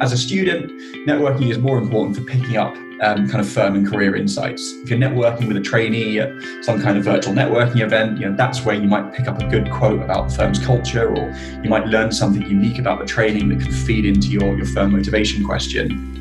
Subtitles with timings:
[0.00, 0.70] as a student,
[1.08, 4.72] networking is more important for picking up um, kind of firm and career insights.
[4.82, 6.30] If you're networking with a trainee at
[6.62, 9.46] some kind of virtual networking event, you know that's where you might pick up a
[9.46, 13.48] good quote about the firm's culture, or you might learn something unique about the training
[13.48, 16.14] that can feed into your, your firm motivation question.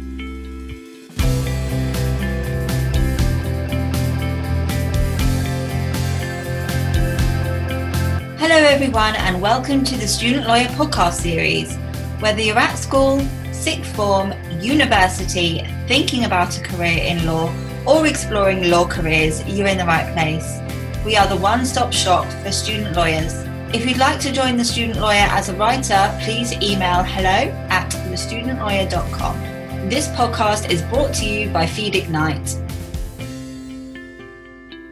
[8.39, 11.75] Hello, everyone, and welcome to the Student Lawyer Podcast Series.
[12.19, 13.21] Whether you're at school,
[13.57, 17.51] sixth form, university, thinking about a career in law,
[17.85, 20.59] or exploring law careers, you're in the right place.
[21.03, 23.33] We are the one stop shop for student lawyers.
[23.73, 27.91] If you'd like to join the student lawyer as a writer, please email hello at
[27.91, 29.89] thestudentlawyer.com.
[29.89, 32.61] This podcast is brought to you by Feed Ignite.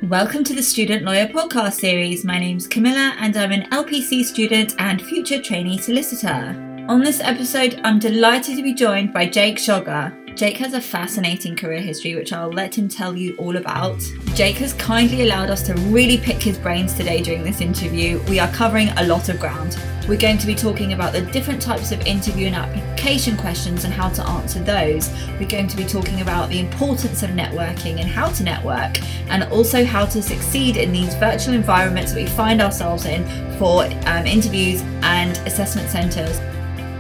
[0.02, 2.26] Welcome to the Student Lawyer Podcast Series.
[2.26, 6.65] My name's Camilla and I'm an LPC student and future trainee solicitor.
[6.88, 10.14] On this episode, I'm delighted to be joined by Jake Schogger.
[10.36, 14.00] Jake has a fascinating career history, which I'll let him tell you all about.
[14.36, 18.22] Jake has kindly allowed us to really pick his brains today during this interview.
[18.30, 19.80] We are covering a lot of ground.
[20.08, 23.92] We're going to be talking about the different types of interview and application questions and
[23.92, 25.10] how to answer those.
[25.40, 29.44] We're going to be talking about the importance of networking and how to network, and
[29.46, 33.26] also how to succeed in these virtual environments that we find ourselves in
[33.58, 36.40] for um, interviews and assessment centres.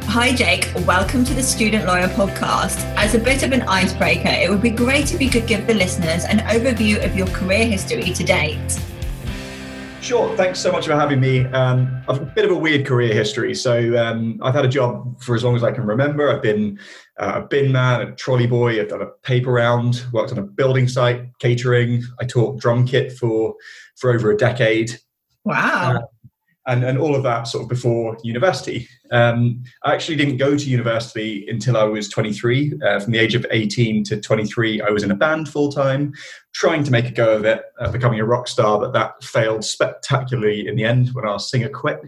[0.08, 0.72] Hi, Jake.
[0.86, 2.78] Welcome to the Student Lawyer Podcast.
[2.96, 5.74] As a bit of an icebreaker, it would be great if you could give the
[5.74, 8.80] listeners an overview of your career history to date.
[10.00, 10.34] Sure.
[10.38, 11.46] Thanks so much for having me.
[11.48, 13.54] Um, I've a bit of a weird career history.
[13.56, 16.32] So um, I've had a job for as long as I can remember.
[16.32, 16.80] I've been
[17.20, 18.80] uh, a bin man, a trolley boy.
[18.80, 22.04] I've done a paper round, worked on a building site, catering.
[22.22, 23.56] I taught drum kit for
[23.98, 24.98] for over a decade.
[25.44, 25.96] Wow.
[25.96, 26.02] Uh,
[26.68, 28.88] and, and all of that sort of before university.
[29.12, 32.74] Um, I actually didn't go to university until I was 23.
[32.84, 36.14] Uh, from the age of 18 to 23, I was in a band full time,
[36.54, 39.64] trying to make a go of it, uh, becoming a rock star, but that failed
[39.64, 42.00] spectacularly in the end when our singer quit.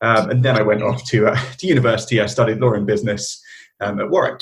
[0.00, 2.20] Um, and then I went off to, uh, to university.
[2.20, 3.42] I studied law and business
[3.80, 4.40] um, at Warwick.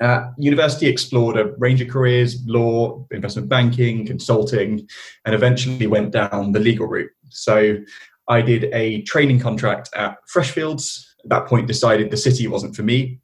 [0.00, 4.86] Uh, university explored a range of careers law, investment banking, consulting,
[5.24, 7.10] and eventually went down the legal route.
[7.28, 7.76] So
[8.28, 11.04] I did a training contract at Freshfields.
[11.24, 13.20] At that point, decided the city wasn't for me.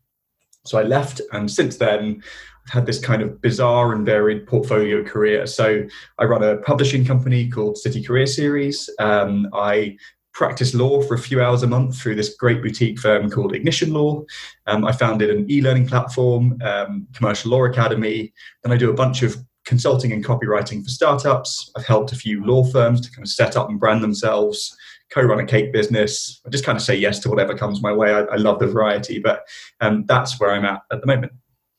[0.64, 2.22] So I left, and since then,
[2.66, 5.46] I've had this kind of bizarre and varied portfolio career.
[5.46, 5.84] So
[6.18, 8.90] I run a publishing company called City Career Series.
[8.98, 9.96] Um, I
[10.32, 13.92] practice law for a few hours a month through this great boutique firm called Ignition
[13.92, 14.22] Law.
[14.66, 18.32] Um, I founded an e-learning platform, um, Commercial Law Academy.
[18.62, 21.70] Then I do a bunch of consulting and copywriting for startups.
[21.76, 24.76] I've helped a few law firms to kind of set up and brand themselves,
[25.10, 26.40] co run a cake business.
[26.46, 28.12] I just kind of say yes to whatever comes my way.
[28.12, 29.46] I, I love the variety, but
[29.80, 31.32] um, that's where I'm at at the moment.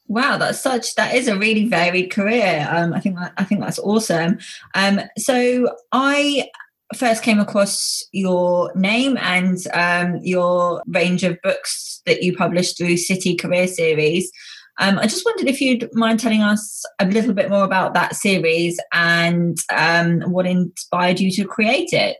[0.07, 2.67] Wow, that's such that is a really varied career.
[2.69, 4.39] Um, I think that, I think that's awesome.
[4.75, 6.49] Um, so I
[6.95, 12.97] first came across your name and um, your range of books that you published through
[12.97, 14.29] City Career Series.
[14.79, 18.15] Um, I just wondered if you'd mind telling us a little bit more about that
[18.15, 22.17] series and um, what inspired you to create it.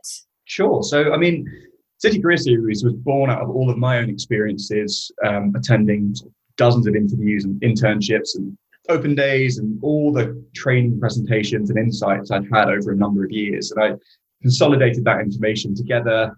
[0.52, 0.82] Sure.
[0.82, 1.50] So, I mean,
[1.96, 6.14] City Career Series was born out of all of my own experiences um, attending
[6.58, 8.54] dozens of interviews and internships and
[8.90, 13.30] open days and all the training presentations and insights I'd had over a number of
[13.30, 13.72] years.
[13.72, 13.96] And I
[14.42, 16.36] consolidated that information together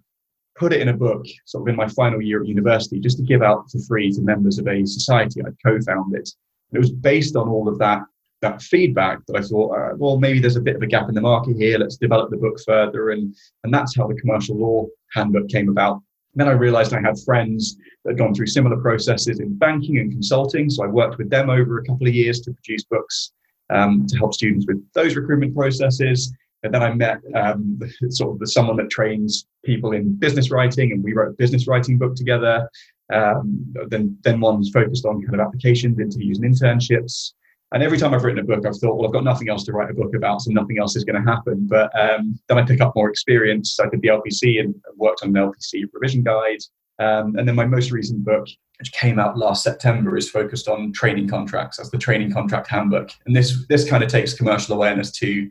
[0.54, 3.24] put it in a book sort of in my final year at university just to
[3.24, 6.28] give out for free to members of a society I'd co-founded.
[6.70, 8.02] And it was based on all of that
[8.44, 11.14] that feedback that I thought, uh, well, maybe there's a bit of a gap in
[11.14, 11.78] the market here.
[11.78, 13.34] Let's develop the book further, and
[13.64, 15.94] and that's how the commercial law handbook came about.
[16.34, 19.98] And then I realized I had friends that had gone through similar processes in banking
[19.98, 23.32] and consulting, so I worked with them over a couple of years to produce books
[23.70, 26.32] um, to help students with those recruitment processes.
[26.64, 27.78] And then I met um,
[28.10, 31.66] sort of the, someone that trains people in business writing, and we wrote a business
[31.66, 32.68] writing book together.
[33.12, 37.32] Um, then, then one's focused on kind of applications, interviews, and internships.
[37.74, 39.72] And every time I've written a book, I've thought, well, I've got nothing else to
[39.72, 41.66] write a book about, so nothing else is going to happen.
[41.66, 43.80] But um, then I pick up more experience.
[43.80, 46.60] I did the LPC and worked on an LPC revision guide.
[47.00, 48.46] Um, and then my most recent book,
[48.78, 51.78] which came out last September, is focused on training contracts.
[51.78, 53.10] That's the training contract handbook.
[53.26, 55.50] And this this kind of takes commercial awareness to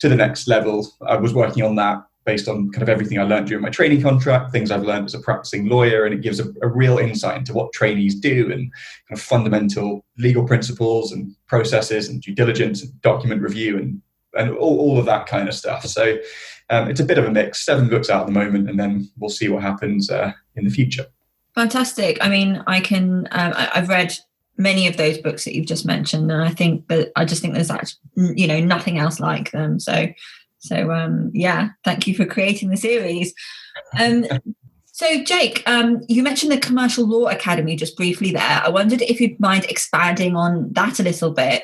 [0.00, 0.90] to the next level.
[1.06, 4.02] I was working on that based on kind of everything I learned during my training
[4.02, 7.38] contract, things I've learned as a practicing lawyer, and it gives a, a, real insight
[7.38, 8.70] into what trainees do and
[9.08, 14.02] kind of fundamental legal principles and processes and due diligence and document review and
[14.34, 15.86] and all, all of that kind of stuff.
[15.86, 16.18] So
[16.68, 17.64] um, it's a bit of a mix.
[17.64, 20.70] Seven books out at the moment, and then we'll see what happens uh, in the
[20.70, 21.06] future.
[21.54, 22.18] Fantastic.
[22.20, 23.26] I mean, I can.
[23.30, 24.12] Um, I, have read
[24.58, 27.54] many of those books that you've just mentioned, and I think that I just think
[27.54, 29.80] there's actually, you know, nothing else like them.
[29.80, 30.08] So,
[30.58, 33.32] so um, yeah, thank you for creating the series.
[33.98, 34.26] Um,
[34.86, 38.60] so, Jake, um, you mentioned the Commercial Law Academy just briefly there.
[38.64, 41.62] I wondered if you'd mind expanding on that a little bit.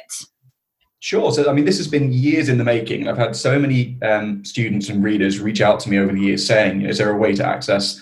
[1.01, 1.33] Sure.
[1.33, 3.09] So, I mean, this has been years in the making.
[3.09, 6.47] I've had so many um, students and readers reach out to me over the years
[6.47, 8.01] saying, is there a way to access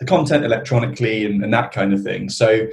[0.00, 2.28] the content electronically and, and that kind of thing.
[2.28, 2.66] So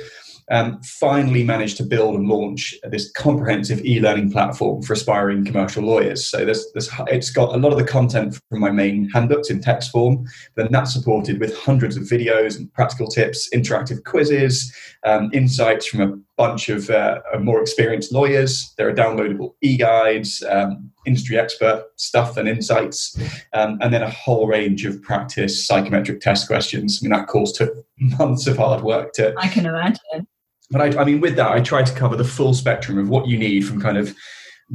[0.49, 6.27] um, finally managed to build and launch this comprehensive e-learning platform for aspiring commercial lawyers.
[6.27, 9.61] So there's, there's, it's got a lot of the content from my main handbooks in
[9.61, 14.73] text form, then that's supported with hundreds of videos and practical tips, interactive quizzes,
[15.05, 18.73] um, insights from a bunch of uh, more experienced lawyers.
[18.77, 23.17] There are downloadable e-guides, um, industry expert stuff and insights,
[23.53, 26.99] um, and then a whole range of practice psychometric test questions.
[27.01, 29.33] I mean, that course took months of hard work to.
[29.37, 30.27] I can imagine
[30.71, 33.27] but I, I mean, with that, I try to cover the full spectrum of what
[33.27, 34.15] you need from kind of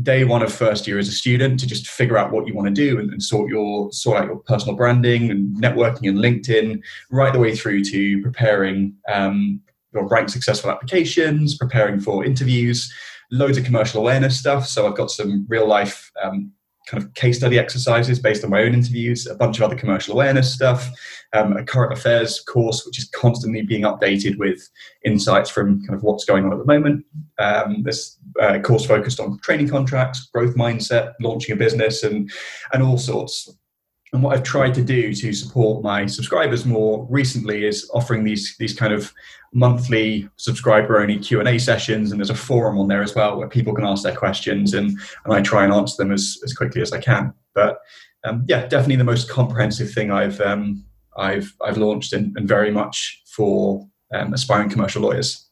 [0.03, 2.69] day one of first year as a student to just figure out what you want
[2.69, 6.82] to do and, and, sort your sort out your personal branding and networking and LinkedIn,
[7.11, 9.58] right the way through to preparing um,
[9.96, 12.93] your rank successful applications, preparing for interviews,
[13.31, 14.66] loads of commercial awareness stuff.
[14.66, 16.52] So I've got some real life um,
[16.87, 20.14] kind of case study exercises based on my own interviews, a bunch of other commercial
[20.14, 20.88] awareness stuff,
[21.32, 24.69] um, a current affairs course, which is constantly being updated with
[25.04, 27.04] insights from kind of what's going on at the moment.
[27.38, 32.31] Um, this uh, course focused on training contracts, growth mindset, launching a business, and
[32.72, 33.50] and all sorts.
[34.16, 38.56] And what I've tried to do to support my subscribers more recently is offering these
[38.56, 39.12] these kind of
[39.52, 43.36] monthly subscriber only Q and A sessions, and there's a forum on there as well
[43.36, 46.54] where people can ask their questions, and and I try and answer them as as
[46.54, 47.34] quickly as I can.
[47.54, 47.80] But
[48.24, 50.82] um, yeah, definitely the most comprehensive thing I've um,
[51.19, 55.45] I've I've launched, and, and very much for um, aspiring commercial lawyers.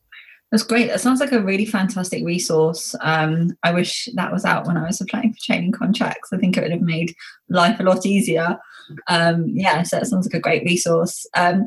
[0.55, 0.87] That's great.
[0.87, 2.95] That sounds like a really fantastic resource.
[3.01, 6.33] Um, I wish that was out when I was applying for training contracts.
[6.33, 7.12] I think it would have made
[7.49, 8.61] life a lot easier.
[9.09, 11.27] Um, yeah, so that sounds like a great resource.
[11.35, 11.65] Um,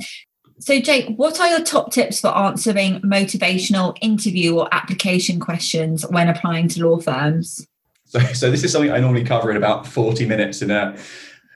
[0.59, 6.29] so, Jake, what are your top tips for answering motivational interview or application questions when
[6.29, 7.67] applying to law firms?
[8.05, 10.97] So, so this is something I normally cover in about 40 minutes in a,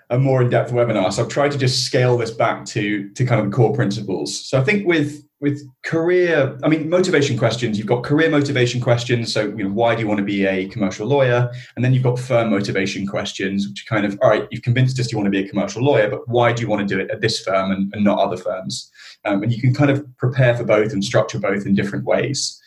[0.10, 1.14] a more in-depth webinar.
[1.14, 4.38] So I've tried to just scale this back to, to kind of the core principles.
[4.38, 7.78] So I think with with career i mean motivation questions.
[7.78, 9.34] You've got career motivation questions.
[9.34, 11.52] So you know why do you want to be a commercial lawyer?
[11.76, 15.12] And then you've got firm motivation questions which kind of all right you've convinced us
[15.12, 17.10] you want to be a commercial lawyer but why do you want to do it
[17.12, 18.90] at this firm and, and not other firms?
[19.26, 22.60] Um, and you can kind of prepare for both and structure both in different ways.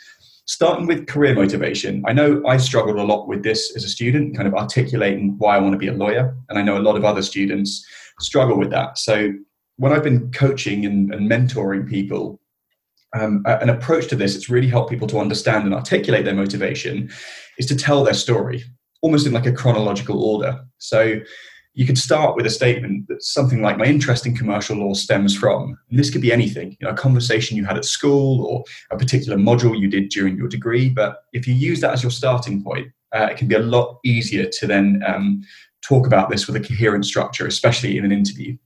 [0.46, 4.36] Starting with career motivation i know i struggled a lot with this as a student
[4.36, 6.36] kind of articulating why i want to be a lawyer.
[6.48, 7.86] And i know a lot of other students
[8.20, 8.98] struggle with that.
[8.98, 9.32] So
[9.76, 12.40] when i've been coaching and, and mentoring people
[13.14, 17.10] um, an approach to this that's really helped people to understand and articulate their motivation
[17.58, 18.64] is to tell their story
[19.02, 20.58] almost in like a chronological order.
[20.78, 21.20] So
[21.74, 25.36] you could start with a statement that something like my interest in commercial law stems
[25.36, 28.64] from and this could be anything you know a conversation you had at school or
[28.92, 30.88] a particular module you did during your degree.
[30.88, 33.98] But if you use that as your starting point uh, it can be a lot
[34.04, 35.42] easier to then um,
[35.82, 38.56] talk about this with a coherent structure especially in an interview.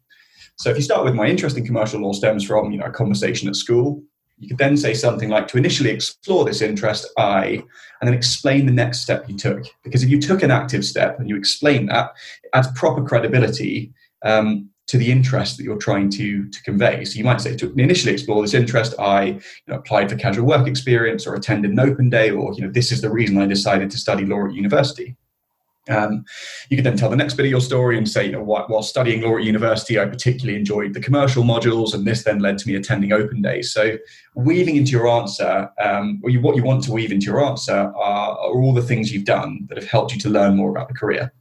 [0.56, 2.90] So if you start with my interest in commercial law stems from you know a
[2.90, 4.02] conversation at school
[4.38, 7.62] you could then say something like, to initially explore this interest, I,
[8.00, 9.64] and then explain the next step you took.
[9.82, 12.12] Because if you took an active step and you explain that,
[12.44, 13.92] it adds proper credibility
[14.24, 17.04] um, to the interest that you're trying to, to convey.
[17.04, 20.46] So you might say, to initially explore this interest, I you know, applied for casual
[20.46, 23.46] work experience or attended an open day, or you know, this is the reason I
[23.46, 25.16] decided to study law at university.
[25.88, 26.24] Um,
[26.68, 28.82] you could then tell the next bit of your story and say, you know, while
[28.82, 32.68] studying law at university, I particularly enjoyed the commercial modules, and this then led to
[32.68, 33.72] me attending open days.
[33.72, 33.98] So,
[34.34, 37.72] weaving into your answer, um, or you, what you want to weave into your answer,
[37.72, 40.88] are, are all the things you've done that have helped you to learn more about
[40.88, 41.32] the career.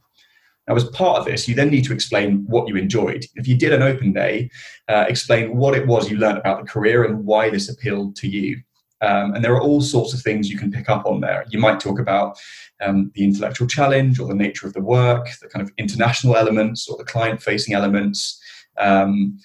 [0.68, 3.24] Now, as part of this, you then need to explain what you enjoyed.
[3.36, 4.50] If you did an open day,
[4.88, 8.28] uh, explain what it was you learned about the career and why this appealed to
[8.28, 8.60] you.
[9.00, 11.44] Um, and there are all sorts of things you can pick up on there.
[11.50, 12.36] You might talk about
[12.80, 16.88] um, the intellectual challenge or the nature of the work, the kind of international elements
[16.88, 18.40] or the client facing elements,
[18.78, 19.38] um,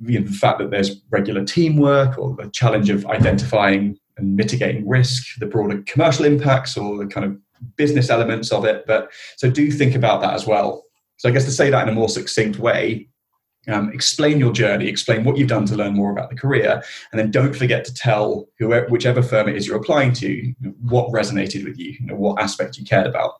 [0.00, 4.88] you know, the fact that there's regular teamwork or the challenge of identifying and mitigating
[4.88, 7.36] risk, the broader commercial impacts or the kind of
[7.76, 8.84] business elements of it.
[8.86, 10.84] But so do think about that as well.
[11.16, 13.08] So I guess to say that in a more succinct way,
[13.68, 17.18] um, explain your journey, explain what you've done to learn more about the career, and
[17.18, 21.64] then don't forget to tell whoever, whichever firm it is you're applying to what resonated
[21.64, 23.32] with you, you know, what aspect you cared about.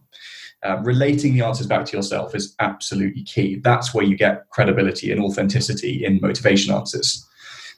[0.63, 3.57] Uh, relating the answers back to yourself is absolutely key.
[3.57, 7.25] That's where you get credibility and authenticity in motivation answers.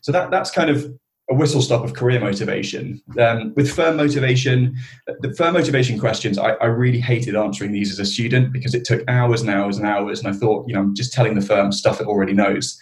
[0.01, 0.91] So that that's kind of
[1.31, 3.03] a whistle stop of career motivation.
[3.19, 4.77] Um, with firm motivation,
[5.21, 8.85] the firm motivation questions, I, I, really hated answering these as a student because it
[8.85, 10.21] took hours and hours and hours.
[10.21, 12.81] And I thought, you know, I'm just telling the firm stuff it already knows.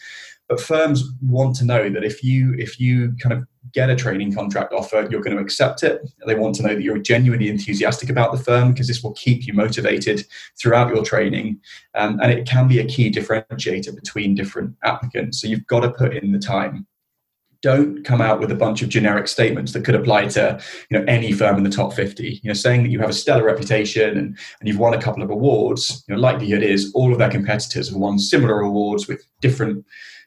[0.48, 4.32] But firms want to know that if you if you kind of get a training
[4.32, 6.00] contract offer, you're going to accept it.
[6.24, 9.44] They want to know that you're genuinely enthusiastic about the firm because this will keep
[9.44, 10.24] you motivated
[10.56, 11.60] throughout your training.
[11.96, 15.40] Um, and it can be a key differentiator between different applicants.
[15.40, 16.86] So you've got to put in the time
[17.66, 21.04] don't come out with a bunch of generic statements that could apply to you know
[21.08, 24.10] any firm in the top 50 you know saying that you have a stellar reputation
[24.10, 27.30] and, and you've won a couple of awards you know likelihood is all of their
[27.30, 29.84] competitors have won similar awards with different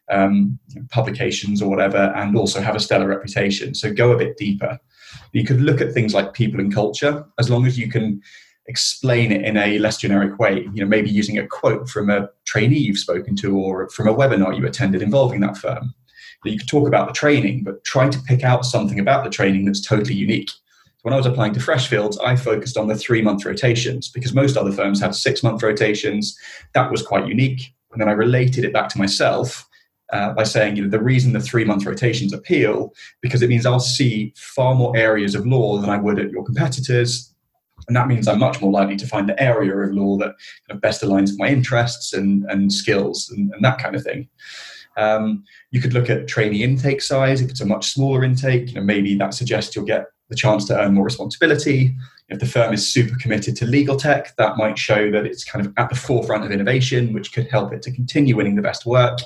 [0.09, 3.73] um, publications or whatever and also have a stellar reputation.
[3.73, 4.79] So go a bit deeper.
[5.33, 7.25] You could look at things like people and culture.
[7.37, 8.21] As long as you can
[8.67, 12.29] explain it in a less generic way you know maybe using a quote from a
[12.45, 15.91] trainee you've spoken to or from a webinar you attended involving that firm
[16.43, 19.29] that you could talk about the training, but try to pick out something about the
[19.29, 20.49] training that's totally unique.
[21.01, 24.57] When I was applying to Freshfields, I focused on the three month rotations because most
[24.57, 26.37] other firms had six month rotations.
[26.73, 27.73] That was quite unique.
[27.91, 29.67] And then I related it back to myself
[30.11, 33.65] uh, by saying, you know, the reason the three month rotations appeal because it means
[33.65, 37.33] I'll see far more areas of law than I would at your competitors.
[37.87, 40.35] And that means I'm much more likely to find the area of law that
[40.67, 44.03] kind of best aligns with my interests and, and skills and, and that kind of
[44.03, 44.27] thing.
[44.99, 47.41] Um, you could look at trainee intake size.
[47.41, 50.65] If it's a much smaller intake, you know, maybe that suggests you'll get the chance
[50.65, 51.95] to earn more responsibility.
[52.29, 55.65] If the firm is super committed to legal tech, that might show that it's kind
[55.65, 58.85] of at the forefront of innovation, which could help it to continue winning the best
[58.85, 59.17] work.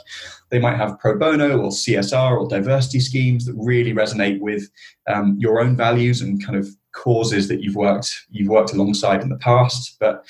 [0.50, 4.70] They might have pro bono or CSR or diversity schemes that really resonate with
[5.08, 9.30] um, your own values and kind of causes that you've worked you've worked alongside in
[9.30, 9.98] the past.
[10.00, 10.24] But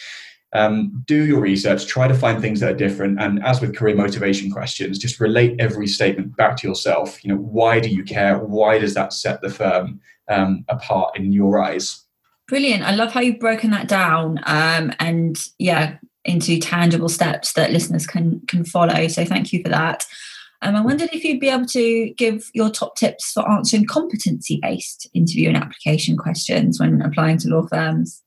[0.54, 3.20] um, do your research, try to find things that are different.
[3.20, 7.24] And as with career motivation questions, just relate every statement back to yourself.
[7.24, 8.38] You know, why do you care?
[8.38, 12.04] Why does that set the firm um, apart in your eyes?
[12.48, 12.84] Brilliant.
[12.84, 14.40] I love how you've broken that down.
[14.46, 19.08] Um, and yeah, into tangible steps that listeners can can follow.
[19.08, 20.06] So thank you for that.
[20.62, 24.60] Um, I wondered if you'd be able to give your top tips for answering competency
[24.62, 28.23] based interview and application questions when applying to law firms.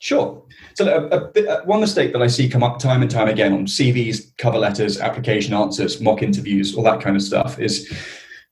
[0.00, 0.42] Sure.
[0.74, 3.52] So a, a, a, one mistake that I see come up time and time again
[3.52, 7.92] on CVs, cover letters, application answers, mock interviews, all that kind of stuff is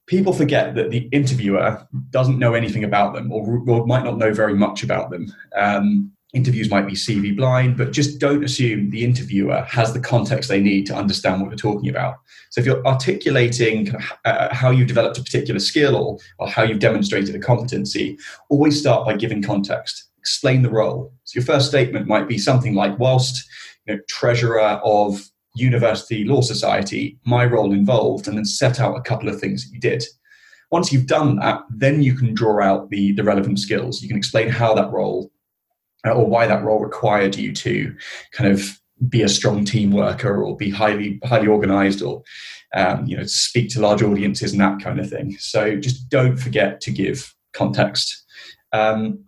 [0.06, 4.32] people forget that the interviewer doesn't know anything about them or, or might not know
[4.32, 5.32] very much about them.
[5.56, 10.48] Um, interviews might be CV blind, but just don't assume the interviewer has the context
[10.48, 12.16] they need to understand what you're talking about.
[12.50, 16.80] So if you're articulating uh, how you've developed a particular skill or, or how you've
[16.80, 21.12] demonstrated a competency, always start by giving context explain the role.
[21.22, 23.48] So your first statement might be something like, whilst
[23.86, 25.22] you know, treasurer of
[25.54, 29.72] University Law Society, my role involved, and then set out a couple of things that
[29.72, 30.02] you did.
[30.72, 34.02] Once you've done that, then you can draw out the, the relevant skills.
[34.02, 35.30] You can explain how that role
[36.04, 37.94] uh, or why that role required you to
[38.32, 42.22] kind of be a strong team worker or be highly highly organized or
[42.74, 46.38] um, you know speak to large audiences and that kind of thing so just don't
[46.38, 48.24] forget to give context
[48.72, 49.25] um,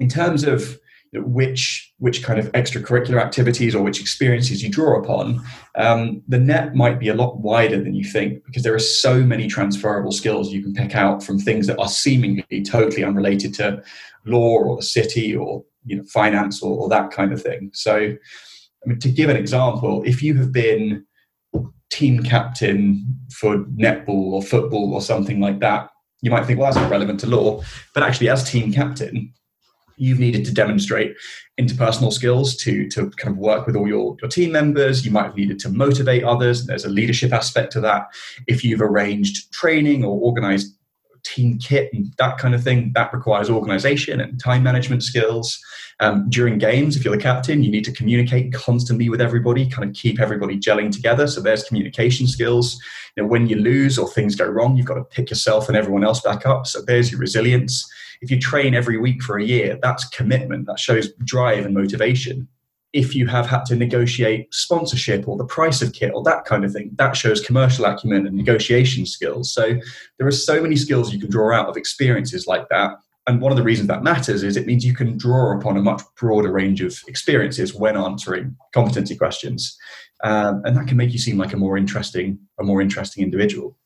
[0.00, 0.78] in terms of
[1.12, 5.40] which which kind of extracurricular activities or which experiences you draw upon,
[5.74, 9.20] um, the net might be a lot wider than you think because there are so
[9.20, 13.82] many transferable skills you can pick out from things that are seemingly totally unrelated to
[14.24, 17.70] law or the city or you know finance or, or that kind of thing.
[17.74, 21.04] So, I mean, to give an example, if you have been
[21.90, 23.04] team captain
[23.34, 25.90] for netball or football or something like that,
[26.22, 27.62] you might think, well, that's not relevant to law.
[27.94, 29.32] But actually, as team captain,
[30.00, 31.14] you've needed to demonstrate
[31.60, 35.04] interpersonal skills to, to kind of work with all your, your team members.
[35.04, 36.66] You might have needed to motivate others.
[36.66, 38.06] There's a leadership aspect to that.
[38.46, 40.74] If you've arranged training or organized
[41.22, 45.62] team kit and that kind of thing, that requires organization and time management skills.
[46.00, 49.86] Um, during games, if you're the captain, you need to communicate constantly with everybody, kind
[49.86, 51.26] of keep everybody gelling together.
[51.26, 52.80] So there's communication skills.
[53.16, 55.76] You know, when you lose or things go wrong, you've got to pick yourself and
[55.76, 56.66] everyone else back up.
[56.66, 57.86] So there's your resilience
[58.20, 60.66] if you train every week for a year, that's commitment.
[60.66, 62.48] That shows drive and motivation.
[62.92, 66.64] If you have had to negotiate sponsorship or the price of kit or that kind
[66.64, 69.52] of thing, that shows commercial acumen and negotiation skills.
[69.52, 69.78] So
[70.18, 72.92] there are so many skills you can draw out of experiences like that.
[73.26, 75.82] And one of the reasons that matters is it means you can draw upon a
[75.82, 79.78] much broader range of experiences when answering competency questions.
[80.24, 83.76] Um, and that can make you seem like a more interesting, a more interesting individual.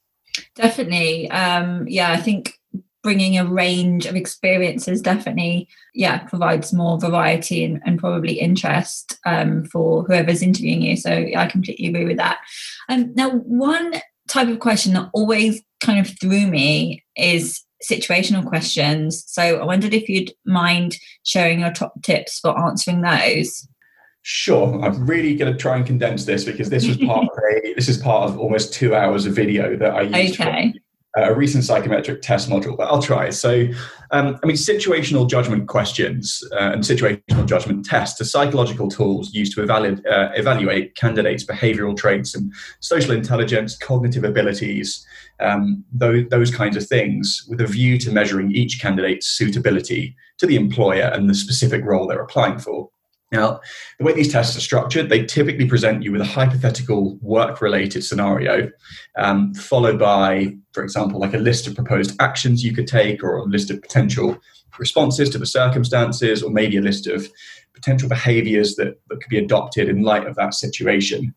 [0.54, 1.30] Definitely.
[1.30, 2.58] Um, yeah, I think
[3.04, 9.64] bringing a range of experiences definitely yeah provides more variety and, and probably interest um,
[9.66, 12.40] for whoever's interviewing you so yeah, i completely agree with that
[12.88, 13.94] um, now one
[14.26, 19.24] type of question that always kind of threw me is situational questions.
[19.26, 23.68] So I wondered if you'd mind sharing your top tips for answering those.
[24.22, 27.74] Sure, I'm really going to try and condense this because this was part of a,
[27.74, 30.72] this is part of almost two hours of video that I used okay.
[31.16, 32.76] A recent psychometric test module.
[32.76, 33.30] But I'll try.
[33.30, 33.66] So,
[34.10, 39.54] um, I mean, situational judgment questions uh, and situational judgment tests are psychological tools used
[39.54, 45.06] to evaluate, uh, evaluate candidates' behavioural traits and social intelligence, cognitive abilities,
[45.40, 50.46] um, those, those kinds of things, with a view to measuring each candidate's suitability to
[50.46, 52.90] the employer and the specific role they're applying for.
[53.34, 53.60] Now,
[53.98, 58.04] the way these tests are structured, they typically present you with a hypothetical work related
[58.04, 58.70] scenario,
[59.18, 63.38] um, followed by, for example, like a list of proposed actions you could take, or
[63.38, 64.38] a list of potential
[64.78, 67.28] responses to the circumstances, or maybe a list of
[67.72, 71.34] potential behaviors that, that could be adopted in light of that situation.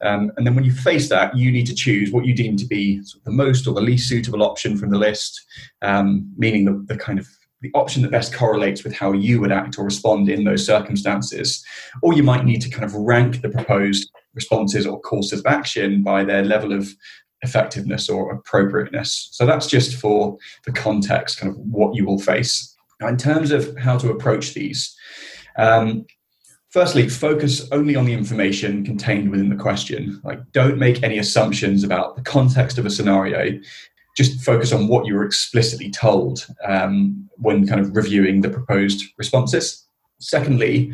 [0.00, 2.66] Um, and then when you face that, you need to choose what you deem to
[2.66, 5.40] be the most or the least suitable option from the list,
[5.82, 7.28] um, meaning the, the kind of
[7.60, 11.64] the option that best correlates with how you would act or respond in those circumstances.
[12.02, 16.02] Or you might need to kind of rank the proposed responses or courses of action
[16.02, 16.88] by their level of
[17.42, 19.28] effectiveness or appropriateness.
[19.32, 20.36] So that's just for
[20.66, 22.74] the context, kind of what you will face.
[23.00, 24.96] Now, in terms of how to approach these,
[25.56, 26.06] um,
[26.70, 30.20] firstly, focus only on the information contained within the question.
[30.24, 33.58] Like, don't make any assumptions about the context of a scenario
[34.18, 39.04] just focus on what you were explicitly told um, when kind of reviewing the proposed
[39.16, 39.86] responses.
[40.18, 40.92] Secondly,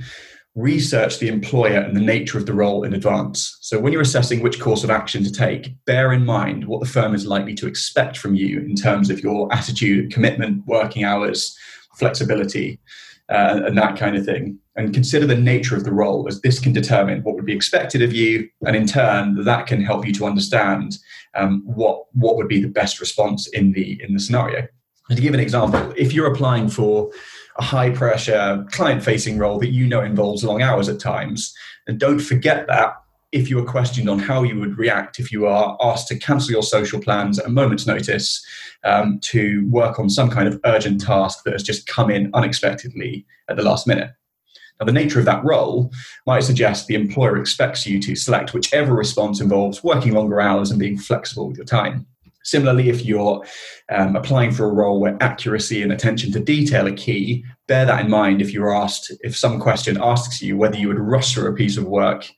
[0.55, 3.57] research the employer and the nature of the role in advance.
[3.63, 6.87] So, when you're assessing which course of action to take, bear in mind what the
[6.87, 11.57] firm is likely to expect from you in terms of your attitude, commitment, working hours,
[11.95, 12.79] flexibility,
[13.29, 16.59] uh, and that kind of thing and consider the nature of the role as this
[16.59, 20.13] can determine what would be expected of you and in turn that can help you
[20.13, 20.99] to understand
[21.35, 24.67] um, what what would be the best response in the in the scenario.
[25.09, 27.11] And to give an example if you're applying for
[27.57, 31.55] a high pressure client facing role that you know involves long hours at times
[31.87, 32.95] and don't forget that
[33.35, 36.53] if you were questioned on how you would react if you are asked to cancel
[36.53, 38.45] your social plans at a moment's notice
[38.85, 43.27] um, to work on some kind of urgent task that has just come in unexpectedly
[43.49, 44.11] at the last minute
[44.81, 45.93] now, the nature of that role
[46.27, 50.81] might suggest the employer expects you to select whichever response involves working longer hours and
[50.81, 52.07] being flexible with your time.
[52.43, 53.43] Similarly, if you're
[53.89, 58.05] um, applying for a role where accuracy and attention to detail are key, bear that
[58.05, 61.51] in mind if you're asked, if some question asks you whether you would rush through
[61.51, 62.29] a piece of work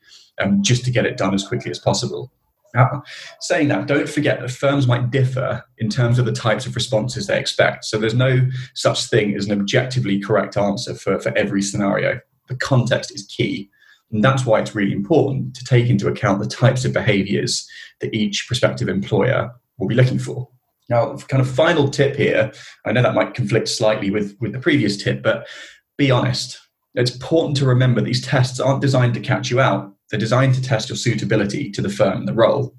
[0.41, 2.33] um, just to get it done as quickly as possible.
[2.75, 3.03] Now,
[3.41, 7.27] saying that, don't forget that firms might differ in terms of the types of responses
[7.27, 7.87] they expect.
[7.87, 12.21] So there's no such thing as an objectively correct answer for, for every scenario.
[12.49, 13.71] The context is key.
[14.13, 17.67] And that's why it's really important to take into account the types of behaviors
[18.01, 20.49] that each prospective employer will be looking for.
[20.89, 22.53] Now, kind of final tip here,
[22.85, 25.49] I know that might conflict slightly with, with the previous tip, but
[25.97, 26.61] be honest.
[26.95, 29.93] It's important to remember these tests aren't designed to catch you out.
[30.11, 32.75] They're designed to test your suitability to the firm and the role.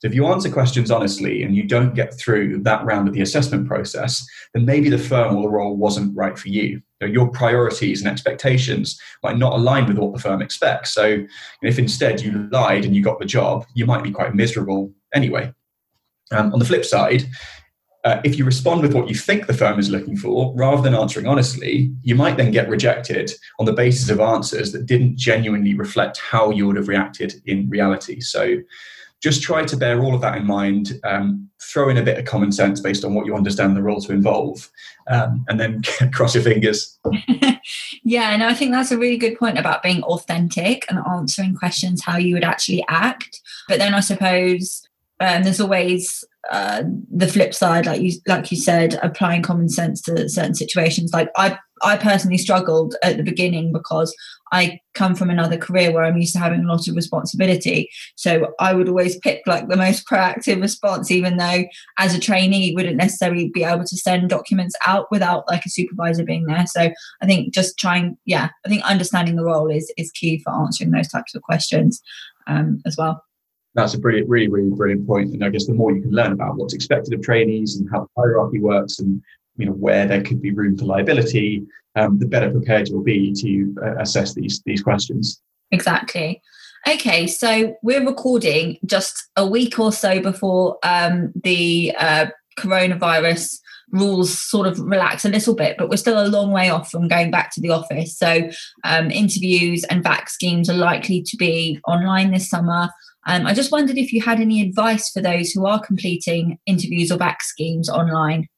[0.00, 3.22] So if you answer questions honestly and you don't get through that round of the
[3.22, 6.82] assessment process, then maybe the firm or the role wasn't right for you.
[7.00, 10.92] Your priorities and expectations might not align with what the firm expects.
[10.92, 11.24] So
[11.62, 15.52] if instead you lied and you got the job, you might be quite miserable anyway.
[16.32, 17.24] Um, on the flip side,
[18.04, 20.94] uh, if you respond with what you think the firm is looking for rather than
[20.94, 25.74] answering honestly, you might then get rejected on the basis of answers that didn't genuinely
[25.74, 28.20] reflect how you would have reacted in reality.
[28.20, 28.58] So
[29.22, 32.26] just try to bear all of that in mind, um, throw in a bit of
[32.26, 34.70] common sense based on what you understand the role to involve,
[35.06, 35.80] um, and then
[36.12, 36.98] cross your fingers.
[38.04, 42.04] yeah, and I think that's a really good point about being authentic and answering questions
[42.04, 43.40] how you would actually act.
[43.66, 44.86] But then I suppose
[45.20, 50.00] um, there's always uh, the flip side, like you like you said, applying common sense
[50.02, 51.12] to certain situations.
[51.12, 54.14] Like I I personally struggled at the beginning because
[54.52, 57.90] I come from another career where I'm used to having a lot of responsibility.
[58.16, 61.64] So I would always pick like the most proactive response, even though
[61.98, 66.24] as a trainee wouldn't necessarily be able to send documents out without like a supervisor
[66.24, 66.66] being there.
[66.66, 66.90] So
[67.22, 70.90] I think just trying, yeah, I think understanding the role is is key for answering
[70.92, 72.00] those types of questions
[72.46, 73.22] um, as well
[73.74, 75.32] that's a brilliant, really, really brilliant point.
[75.32, 78.00] And I guess the more you can learn about what's expected of trainees and how
[78.00, 79.20] the hierarchy works and
[79.56, 81.64] you know where there could be room for liability,
[81.96, 85.40] um, the better prepared you'll be to uh, assess these these questions.
[85.70, 86.40] Exactly.
[86.86, 92.26] Okay, so we're recording just a week or so before um, the uh,
[92.58, 93.58] coronavirus
[93.90, 97.08] rules sort of relax a little bit, but we're still a long way off from
[97.08, 98.18] going back to the office.
[98.18, 98.50] So
[98.84, 102.90] um, interviews and back schemes are likely to be online this summer.
[103.26, 107.10] Um, I just wondered if you had any advice for those who are completing interviews
[107.10, 108.48] or back schemes online.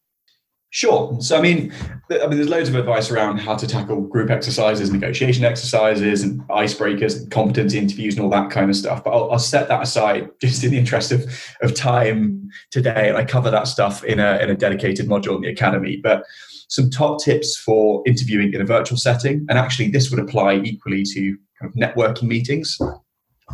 [0.70, 1.16] Sure.
[1.20, 1.72] So, I mean,
[2.10, 6.40] I mean, there's loads of advice around how to tackle group exercises, negotiation exercises, and
[6.48, 9.02] icebreakers, and competency interviews, and all that kind of stuff.
[9.02, 11.24] But I'll, I'll, set that aside just in the interest of,
[11.62, 15.42] of time today, and I cover that stuff in a in a dedicated module in
[15.42, 15.98] the academy.
[16.02, 16.24] But
[16.68, 21.04] some top tips for interviewing in a virtual setting, and actually, this would apply equally
[21.04, 22.76] to kind of networking meetings.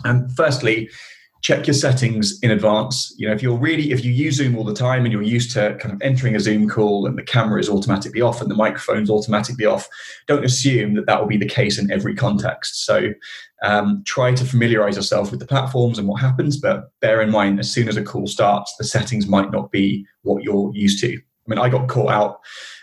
[0.05, 0.91] And firstly,
[1.43, 3.13] check your settings in advance.
[3.19, 5.51] You know, if you're really, if you use Zoom all the time and you're used
[5.53, 8.55] to kind of entering a Zoom call and the camera is automatically off and the
[8.55, 9.89] microphone's automatically off,
[10.29, 12.87] don't assume that that will be the case in every context.
[12.87, 13.13] So
[13.65, 17.59] um, try to familiarize yourself with the platforms and what happens, but bear in mind,
[17.59, 21.15] as soon as a call starts, the settings might not be what you're used to.
[21.17, 22.41] I mean, I got caught out.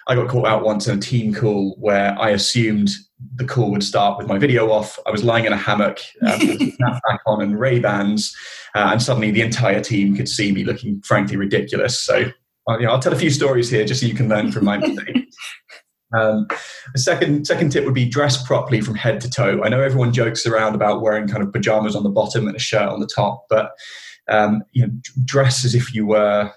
[0.08, 2.90] I got caught out once in a team call where I assumed
[3.36, 4.98] the call would start with my video off.
[5.06, 6.40] I was lying in a hammock, um,
[6.80, 8.36] back on and Ray Bans,
[8.76, 12.00] uh, and suddenly the entire team could see me looking frankly ridiculous.
[12.00, 12.32] So,
[12.70, 14.66] uh, you know, I'll tell a few stories here just so you can learn from
[14.66, 15.36] my mistakes.
[16.12, 16.48] Um,
[16.96, 19.62] a second second tip would be dress properly from head to toe.
[19.64, 22.60] I know everyone jokes around about wearing kind of pajamas on the bottom and a
[22.60, 23.74] shirt on the top, but
[24.28, 26.52] um, you know, dress as if you were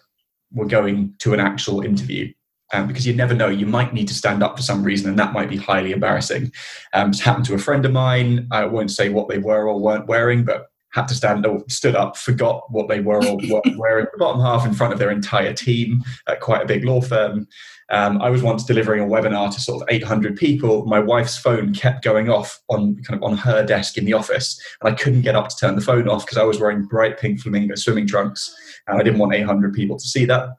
[0.52, 2.32] were going to an actual interview
[2.72, 3.48] um, because you never know.
[3.48, 6.52] You might need to stand up for some reason, and that might be highly embarrassing.
[6.92, 8.48] Um, it's happened to a friend of mine.
[8.50, 11.96] I won't say what they were or weren't wearing, but had to stand or stood
[11.96, 15.10] up, forgot what they were or weren't wearing the bottom half in front of their
[15.10, 17.48] entire team at quite a big law firm.
[17.90, 20.84] Um, I was once delivering a webinar to sort of 800 people.
[20.86, 24.60] My wife's phone kept going off on kind of on her desk in the office,
[24.80, 27.18] and I couldn't get up to turn the phone off because I was wearing bright
[27.18, 28.54] pink flamingo swimming trunks,
[28.86, 30.50] and I didn't want 800 people to see that.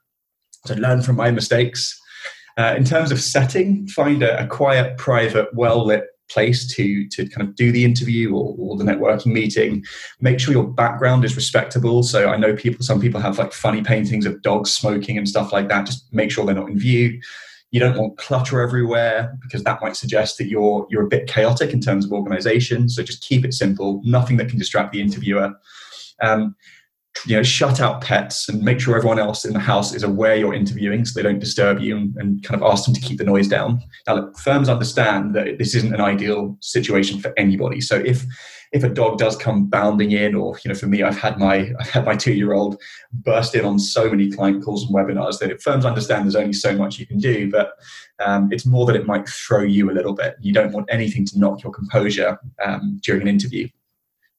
[0.66, 2.00] So learn from my mistakes.
[2.58, 7.28] Uh, in terms of setting, find a, a quiet, private, well lit place to to
[7.30, 9.84] kind of do the interview or, or, the networking meeting.
[10.22, 12.04] Make sure your background is respectable.
[12.04, 15.52] So i know people some people have like funny paintings of dogs smoking and stuff
[15.52, 15.86] like that.
[15.86, 17.20] Just make sure they're not in view.
[17.72, 21.72] You don't want clutter everywhere because that might suggest that you're you're a bit chaotic
[21.72, 22.90] in terms of organization.
[22.90, 24.02] So just keep it simple.
[24.04, 25.54] Nothing that can distract the interviewer.
[26.22, 26.56] Um,
[27.26, 30.36] you know shut out pets and make sure everyone else in the house is aware
[30.36, 33.18] you're interviewing so they don't disturb you and, and kind of ask them to keep
[33.18, 33.82] the noise down.
[34.08, 37.82] Now look, firms understand that this isn't an ideal situation for anybody.
[37.82, 38.26] So if
[38.72, 41.72] if a dog does come bounding in or you know for me i've had my
[41.80, 42.82] i've had my two year old
[43.14, 46.76] burst in on so many client calls and webinars that firms understand there's only so
[46.76, 47.74] much you can do but
[48.20, 50.36] um, it's more that it might throw you a little bit.
[50.40, 53.68] You don't want anything to knock your composure um, during an interview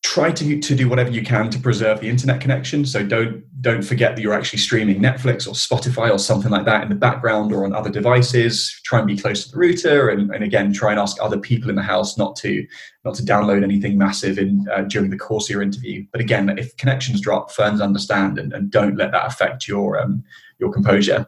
[0.05, 2.85] try to, to do whatever you can to preserve the internet connection.
[2.85, 6.83] So don't don't forget that you're actually streaming netflix or spotify or something like that
[6.83, 8.79] in the background or on other devices.
[8.85, 11.71] Try and be close to the router and, and again try and ask other people
[11.71, 12.67] in the house not to
[13.07, 16.05] not to download anything massive in uh, during the course of your interview.
[16.13, 20.23] But again if connections drop firms understand and, and don't let that affect your um,
[20.59, 21.27] your composure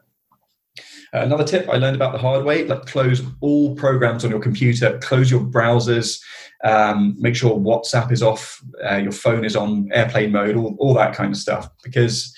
[1.23, 4.99] another tip I learned about the hard way: like close all programs on your computer,
[4.99, 6.21] close your browsers,
[6.65, 10.95] um, make sure WhatsApp is off, uh, your phone is on airplane mode, all, all
[10.95, 11.69] that kind of stuff.
[11.83, 12.35] Because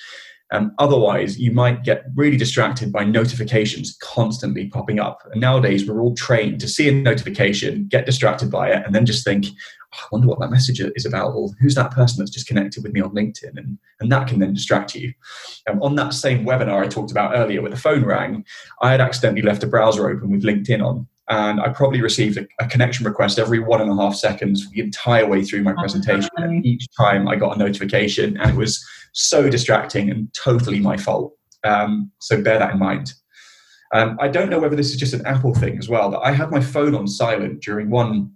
[0.51, 5.21] um, otherwise, you might get really distracted by notifications constantly popping up.
[5.31, 9.05] And nowadays, we're all trained to see a notification, get distracted by it, and then
[9.05, 9.47] just think,
[9.93, 12.93] I wonder what that message is about, or who's that person that's just connected with
[12.93, 13.57] me on LinkedIn?
[13.57, 15.13] And, and that can then distract you.
[15.69, 18.45] Um, on that same webinar I talked about earlier, where the phone rang,
[18.83, 22.47] I had accidentally left a browser open with LinkedIn on and I probably received a,
[22.59, 25.81] a, connection request every one and a half seconds the entire way through my oh,
[25.81, 26.31] presentation.
[26.37, 30.97] And each time I got a notification, and it was so distracting and totally my
[30.97, 31.35] fault.
[31.65, 33.13] Um, so bear that in mind.
[33.95, 36.33] Um, I don't know whether this is just an Apple thing as well, but I
[36.33, 38.33] had my phone on silent during one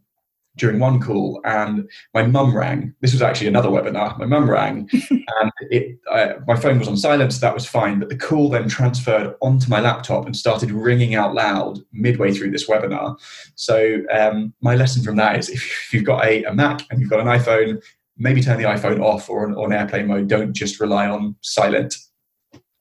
[0.56, 2.94] during one call and my mum rang.
[3.00, 4.18] This was actually another webinar.
[4.18, 7.98] My mum rang and it uh, my phone was on silence so that was fine
[7.98, 12.50] but the call then transferred onto my laptop and started ringing out loud midway through
[12.50, 13.16] this webinar.
[13.54, 17.10] So um, my lesson from that is if you've got a, a, mac and you've
[17.10, 17.82] got an iphone
[18.18, 20.28] maybe turn the iphone off or on, on airplane mode.
[20.28, 21.94] Don't just rely on silent.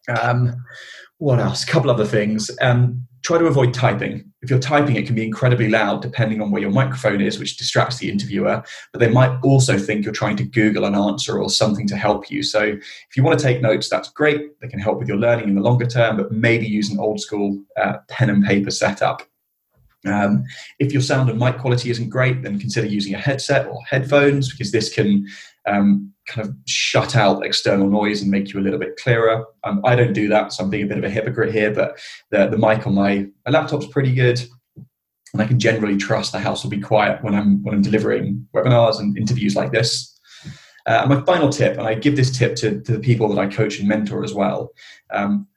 [0.08, 0.54] Um,
[1.18, 1.64] what else?
[1.64, 2.52] A couple other things.
[2.62, 4.32] Um, try to avoid typing.
[4.42, 7.58] If you're typing, it can be incredibly loud depending on where your microphone is, which
[7.58, 8.64] distracts the interviewer.
[8.92, 12.32] But they might also think you're trying to Google an answer or something to help
[12.32, 12.42] you.
[12.42, 14.60] So if you want to take notes, that's great.
[14.60, 17.20] They can help with your learning in the longer term, but maybe use an old
[17.20, 19.22] school uh, pen and paper setup.
[20.06, 20.46] Um,
[20.80, 24.52] if your sound and mic quality isn't great, then consider using a headset or headphones
[24.52, 25.28] because this can
[25.68, 29.46] um, kind of shut out external noise and make you a little bit clearer.
[29.64, 32.00] Um, I don't do that, so I'm being a bit of a hypocrite here, but
[32.30, 34.42] the, the mic on my, my laptop's pretty good.
[35.34, 38.46] And I can generally trust the house will be quiet when I'm when I'm delivering
[38.54, 40.20] webinars and interviews like this.
[40.86, 43.48] Uh, my final tip, and I give this tip to, to the people that I
[43.48, 44.72] coach and mentor as well
[45.14, 45.48] um,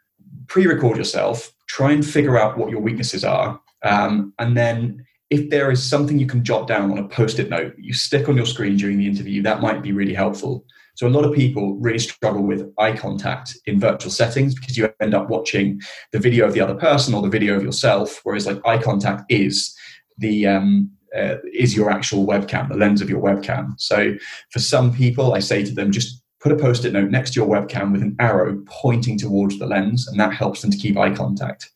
[0.46, 5.50] pre record yourself, try and figure out what your weaknesses are, um, and then if
[5.50, 8.36] there is something you can jot down on a post it note you stick on
[8.36, 10.64] your screen during the interview, that might be really helpful.
[10.96, 14.92] So, a lot of people really struggle with eye contact in virtual settings because you
[15.00, 15.80] end up watching
[16.12, 19.24] the video of the other person or the video of yourself, whereas, like, eye contact
[19.28, 19.76] is
[20.18, 23.74] the um, uh, is your actual webcam, the lens of your webcam.
[23.78, 24.14] So
[24.50, 27.48] for some people, I say to them, just put a post-it note next to your
[27.48, 31.14] webcam with an arrow pointing towards the lens, and that helps them to keep eye
[31.14, 31.70] contact.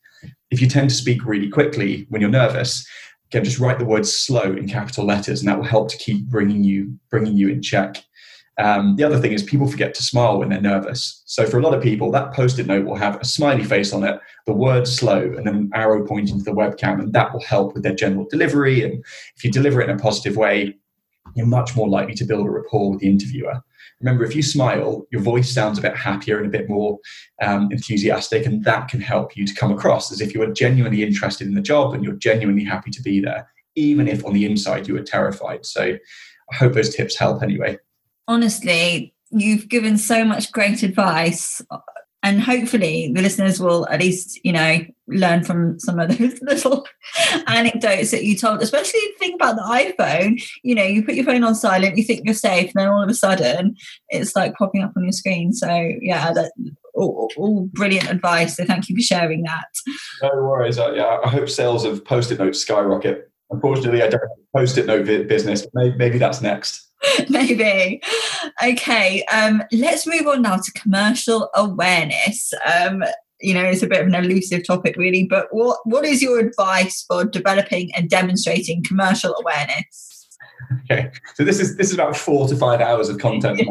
[0.51, 2.87] If you tend to speak really quickly when you're nervous,
[3.29, 6.25] again, just write the word slow in capital letters, and that will help to keep
[6.25, 8.03] bringing you bringing you in check.
[8.57, 11.23] Um, the other thing is people forget to smile when they're nervous.
[11.25, 14.03] So for a lot of people, that post-it note will have a smiley face on
[14.03, 17.43] it, the word slow, and then an arrow pointing to the webcam, and that will
[17.43, 18.83] help with their general delivery.
[18.83, 19.03] And
[19.37, 20.75] if you deliver it in a positive way,
[21.35, 23.61] you're much more likely to build a rapport with the interviewer.
[24.01, 26.99] Remember, if you smile, your voice sounds a bit happier and a bit more
[27.41, 31.03] um, enthusiastic, and that can help you to come across as if you are genuinely
[31.03, 34.45] interested in the job and you're genuinely happy to be there, even if on the
[34.45, 35.65] inside you are terrified.
[35.65, 35.97] So
[36.51, 37.77] I hope those tips help anyway
[38.29, 41.61] honestly, you've given so much great advice
[42.29, 46.85] and hopefully the listeners will at least you know learn from some of those little
[47.47, 51.25] anecdotes that you told especially the thing about the iphone you know you put your
[51.25, 53.75] phone on silent you think you're safe and then all of a sudden
[54.09, 55.53] it's like popping up on your screen.
[55.53, 55.67] So
[56.01, 56.51] yeah that
[56.95, 58.57] all, all brilliant advice.
[58.57, 59.67] So thank you for sharing that.
[60.21, 60.77] No worries.
[60.77, 63.31] Uh, yeah i hope sales of post-it notes skyrocket.
[63.49, 64.21] Unfortunately i don't
[64.55, 65.65] post-it note business.
[65.73, 66.88] Maybe, maybe that's next
[67.29, 68.01] maybe.
[68.63, 72.53] Okay, um, let's move on now to commercial awareness.
[72.65, 73.03] Um,
[73.41, 75.25] you know, it's a bit of an elusive topic, really.
[75.25, 80.27] But what what is your advice for developing and demonstrating commercial awareness?
[80.83, 83.61] Okay, so this is this is about four to five hours of content.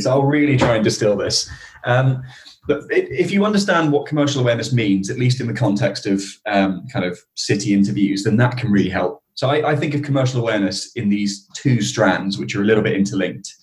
[0.00, 1.50] So I'll really try and distill this.
[1.84, 2.22] Um,
[2.68, 6.86] but if you understand what commercial awareness means, at least in the context of um,
[6.92, 10.40] kind of city interviews, then that can really help so I, I, think of commercial
[10.40, 13.54] awareness in these two strands, which are a little bit interlinked.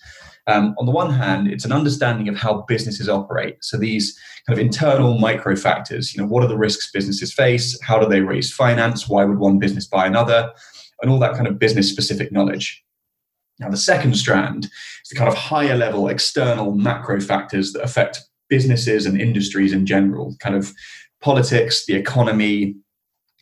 [0.48, 3.58] Um, on the one hand, it's an understanding of how businesses operate.
[3.62, 7.78] So these kind of internal micro factors, you know, what are the risks businesses face?
[7.82, 9.10] How do they raise finance?
[9.10, 10.50] Why would one business buy another?
[11.02, 12.82] And all that kind of business specific knowledge.
[13.60, 18.22] Now, the second strand is the kind of higher level external macro factors that affect
[18.49, 20.73] businesses and industries in general, kind of
[21.21, 22.75] politics, the economy,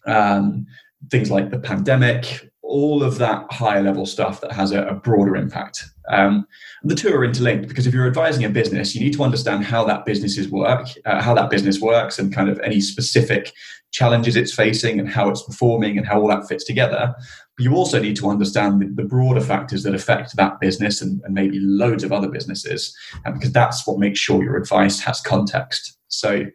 [0.05, 0.65] um,
[1.09, 5.35] things like the pandemic, all of that higher level stuff that has a, a broader
[5.35, 5.85] impact.
[6.09, 6.45] Um,
[6.83, 9.85] the two are interlinked because if you're advising a business, you need to understand how
[9.85, 13.53] that business work, uh, how that business works, and kind of any specific
[13.91, 17.13] challenges it's facing and how it's performing and how all that fits together.
[17.55, 21.21] But you also need to understand the, the broader factors that affect that business and,
[21.23, 25.21] and maybe loads of other businesses, um, because that's what makes sure your advice has
[25.21, 25.97] context.
[26.07, 26.45] So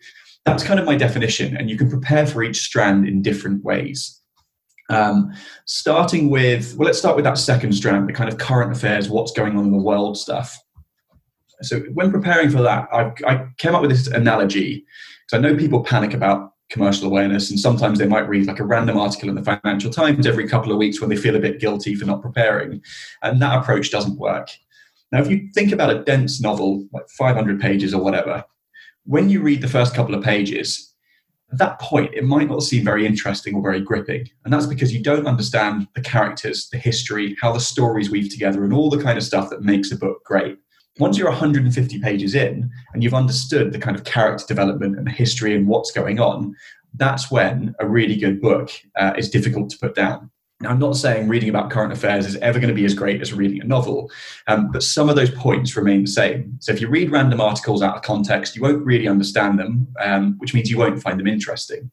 [0.45, 4.21] that's kind of my definition, and you can prepare for each strand in different ways.
[4.91, 5.33] Um,
[5.67, 9.33] starting with, well, let's start with that second strand, the kind of current affairs, what's
[9.33, 10.59] going on in the world stuff.
[11.61, 14.87] So, when preparing for that, I, I came up with this analogy
[15.27, 18.65] because I know people panic about commercial awareness, and sometimes they might read like a
[18.65, 21.61] random article in the Financial Times every couple of weeks when they feel a bit
[21.61, 22.83] guilty for not preparing.
[23.23, 24.51] And that approach doesn't work.
[25.11, 28.45] Now, if you think about a dense novel, like 500 pages or whatever,
[29.05, 30.95] when you read the first couple of pages,
[31.51, 34.29] at that point, it might not seem very interesting or very gripping.
[34.45, 38.65] And that's because you don't understand the characters, the history, how the stories weave together,
[38.65, 40.59] and all the kind of stuff that makes a book great.
[40.99, 45.11] Once you're 150 pages in and you've understood the kind of character development and the
[45.11, 46.55] history and what's going on,
[46.95, 50.31] that's when a really good book uh, is difficult to put down.
[50.61, 53.21] Now, I'm not saying reading about current affairs is ever going to be as great
[53.21, 54.11] as reading a novel,
[54.49, 56.57] um, but some of those points remain the same.
[56.59, 60.35] So if you read random articles out of context, you won't really understand them, um,
[60.39, 61.93] which means you won't find them interesting.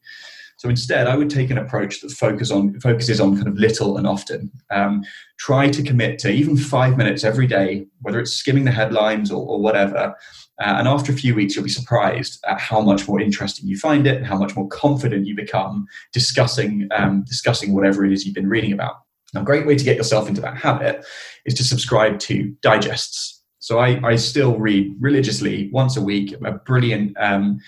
[0.56, 3.98] So instead, I would take an approach that focus on, focuses on kind of little
[3.98, 4.50] and often.
[4.70, 5.04] Um,
[5.38, 9.46] try to commit to even five minutes every day, whether it's skimming the headlines or,
[9.46, 10.14] or whatever,
[10.58, 13.76] uh, and after a few weeks, you'll be surprised at how much more interesting you
[13.76, 18.24] find it and how much more confident you become discussing um, discussing whatever it is
[18.24, 18.94] you've been reading about.
[19.34, 21.04] Now, a great way to get yourself into that habit
[21.44, 23.42] is to subscribe to digests.
[23.58, 27.58] So I, I still read religiously once a week a brilliant um,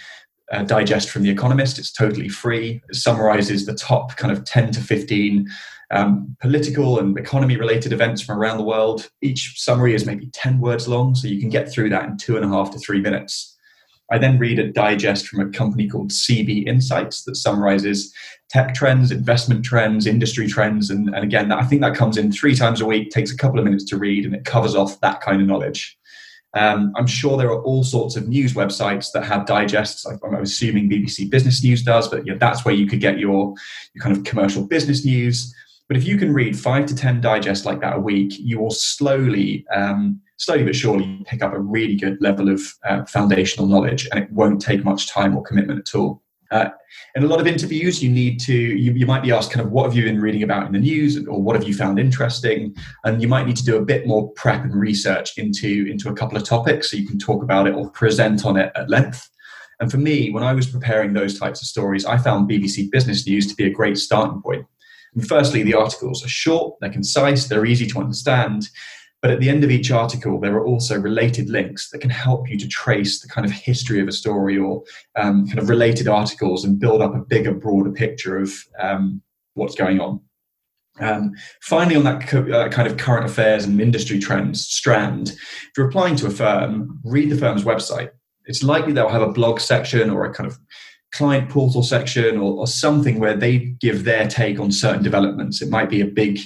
[0.52, 1.78] uh, digest from The Economist.
[1.78, 2.82] It's totally free.
[2.88, 5.48] It summarizes the top kind of 10 to 15
[5.90, 9.10] um, political and economy related events from around the world.
[9.22, 12.36] Each summary is maybe 10 words long, so you can get through that in two
[12.36, 13.56] and a half to three minutes.
[14.10, 18.14] I then read a digest from a company called CB Insights that summarizes
[18.48, 20.88] tech trends, investment trends, industry trends.
[20.88, 23.58] And, and again, I think that comes in three times a week, takes a couple
[23.58, 25.97] of minutes to read, and it covers off that kind of knowledge.
[26.58, 30.04] Um, I'm sure there are all sorts of news websites that have digests.
[30.06, 33.54] I'm assuming BBC Business News does, but yeah, that's where you could get your,
[33.94, 35.54] your kind of commercial business news.
[35.86, 38.70] But if you can read five to 10 digests like that a week, you will
[38.70, 44.08] slowly, um, slowly but surely pick up a really good level of uh, foundational knowledge,
[44.10, 46.22] and it won't take much time or commitment at all.
[46.50, 46.70] Uh,
[47.14, 49.70] in a lot of interviews, you need to, you, you might be asked kind of
[49.70, 52.74] what have you been reading about in the news or what have you found interesting?
[53.04, 56.14] And you might need to do a bit more prep and research into, into a
[56.14, 59.28] couple of topics so you can talk about it or present on it at length.
[59.80, 63.26] And for me, when I was preparing those types of stories, I found BBC Business
[63.26, 64.66] News to be a great starting point.
[65.14, 68.68] And firstly, the articles are short, they're concise, they're easy to understand,
[69.20, 72.48] but at the end of each article, there are also related links that can help
[72.48, 74.82] you to trace the kind of history of a story or
[75.16, 79.20] um, kind of related articles and build up a bigger, broader picture of um,
[79.54, 80.20] what's going on.
[81.00, 85.70] Um, finally, on that co- uh, kind of current affairs and industry trends strand, if
[85.76, 88.10] you're applying to a firm, read the firm's website.
[88.46, 90.58] It's likely they'll have a blog section or a kind of
[91.12, 95.60] client portal section or, or something where they give their take on certain developments.
[95.62, 96.38] It might be a big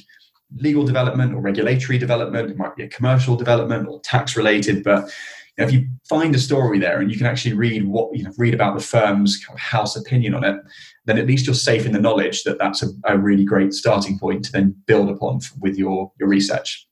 [0.57, 5.11] legal development or regulatory development, it might be a commercial development or tax related, but
[5.57, 8.25] you know, if you find a story there and you can actually read what you
[8.25, 10.57] know, read about the firm's kind of house opinion on it,
[11.05, 14.19] then at least you're safe in the knowledge that that's a, a really great starting
[14.19, 16.87] point to then build upon with your your research.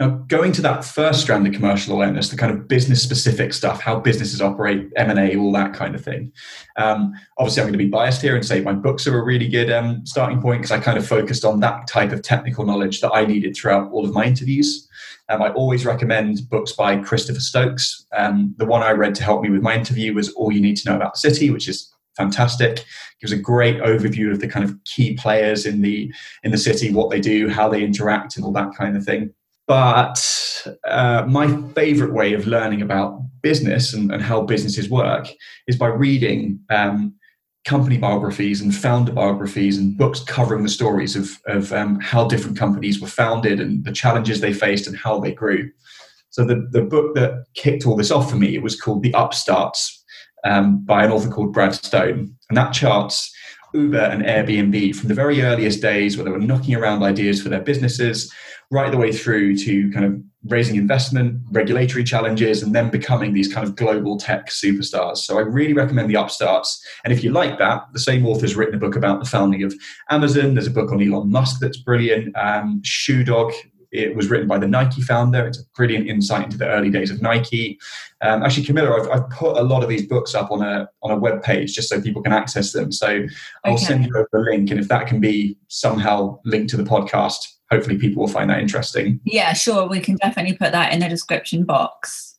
[0.00, 3.80] Now, going to that first strand of commercial awareness, the kind of business specific stuff,
[3.80, 6.32] how businesses operate, M and A, all that kind of thing.
[6.76, 9.48] Um, obviously, I'm going to be biased here and say my books are a really
[9.48, 13.00] good um, starting point because I kind of focused on that type of technical knowledge
[13.00, 14.88] that I needed throughout all of my interviews.
[15.30, 18.06] Um, I always recommend books by Christopher Stoakes.
[18.16, 20.76] Um, the one I read to help me with my interview was All You Need
[20.76, 22.84] to Know About the City, which is fantastic.
[23.20, 26.12] Gives a great overview of the kind of key players in the
[26.44, 29.34] in the city, what they do, how they interact, and all that kind of thing.
[29.68, 35.28] But uh, my favorite way of learning about business and, and how businesses work
[35.66, 37.14] is by reading um,
[37.66, 42.56] company biographies and founder biographies and books covering the stories of, of um, how different
[42.56, 45.70] companies were founded and the challenges they faced and how they grew.
[46.30, 49.12] So the, the book that kicked all this off for me, it was called The
[49.12, 50.02] Upstarts
[50.44, 52.34] um, by an author called Brad Stone.
[52.48, 53.30] And that charts
[53.74, 57.48] Uber and Airbnb from the very earliest days where they were knocking around ideas for
[57.48, 58.32] their businesses
[58.70, 63.52] right the way through to kind of raising investment, regulatory challenges, and then becoming these
[63.52, 65.18] kind of global tech superstars.
[65.18, 66.84] So I really recommend the upstarts.
[67.04, 69.74] And if you like that, the same author's written a book about the founding of
[70.10, 70.54] Amazon.
[70.54, 72.36] There's a book on Elon Musk that's brilliant.
[72.36, 73.52] Um, Shoe Dog.
[73.90, 75.46] It was written by the Nike founder.
[75.46, 77.78] It's a brilliant insight into the early days of Nike.
[78.20, 81.10] Um, actually, Camilla, I've, I've, put a lot of these books up on a on
[81.10, 82.92] a web page just so people can access them.
[82.92, 83.24] So
[83.64, 83.84] I'll okay.
[83.84, 87.38] send you over the link, and if that can be somehow linked to the podcast,
[87.70, 89.20] hopefully people will find that interesting.
[89.24, 89.88] Yeah, sure.
[89.88, 92.38] We can definitely put that in the description box.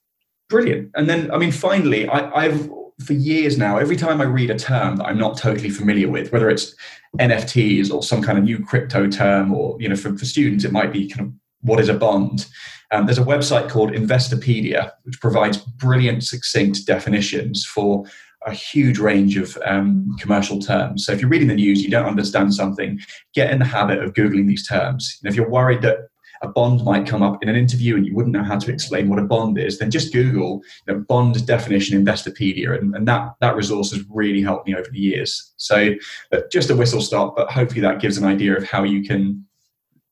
[0.49, 0.91] Brilliant.
[0.95, 2.69] And then, I mean, finally, I, I've
[3.03, 6.31] for years now, every time I read a term that I'm not totally familiar with,
[6.31, 6.75] whether it's
[7.17, 10.71] NFTs or some kind of new crypto term, or you know, for, for students, it
[10.71, 12.47] might be kind of what is a bond.
[12.91, 18.05] Um, there's a website called Investopedia, which provides brilliant, succinct definitions for
[18.45, 21.05] a huge range of um, commercial terms.
[21.05, 22.99] So if you're reading the news, you don't understand something,
[23.33, 25.19] get in the habit of Googling these terms.
[25.21, 26.09] And if you're worried that
[26.41, 29.09] a bond might come up in an interview and you wouldn't know how to explain
[29.09, 32.77] what a bond is, then just Google you know, bond definition Investopedia.
[32.77, 35.53] And, and, that, that resource has really helped me over the years.
[35.57, 35.95] So
[36.31, 39.45] uh, just a whistle stop, but hopefully that gives an idea of how you can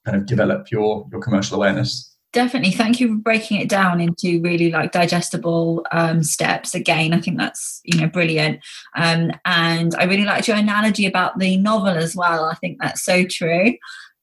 [0.05, 2.13] kind of develop your, your commercial awareness.
[2.33, 2.71] Definitely.
[2.71, 6.75] Thank you for breaking it down into really like digestible um, steps.
[6.75, 8.59] Again i think that's you know brilliant.
[8.95, 12.45] Um, and i really liked your analogy about the novel as well.
[12.45, 13.73] I think that's so true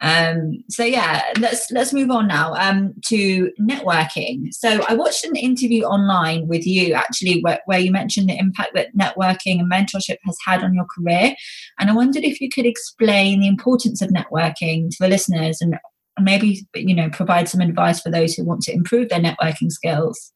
[0.04, 4.52] um, so yeah let's let's move on now um, to networking.
[4.52, 8.74] So i watched an interview online with you actually where, where you mentioned the impact
[8.74, 11.34] that networking and mentorship has had on your career.
[11.78, 15.78] And i wondered if you could explain the importance of networking to the listeners and
[16.16, 19.70] and maybe you know provide some advice for those who want to improve their networking
[19.70, 20.33] skills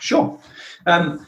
[0.00, 0.38] sure.
[0.86, 1.26] Um,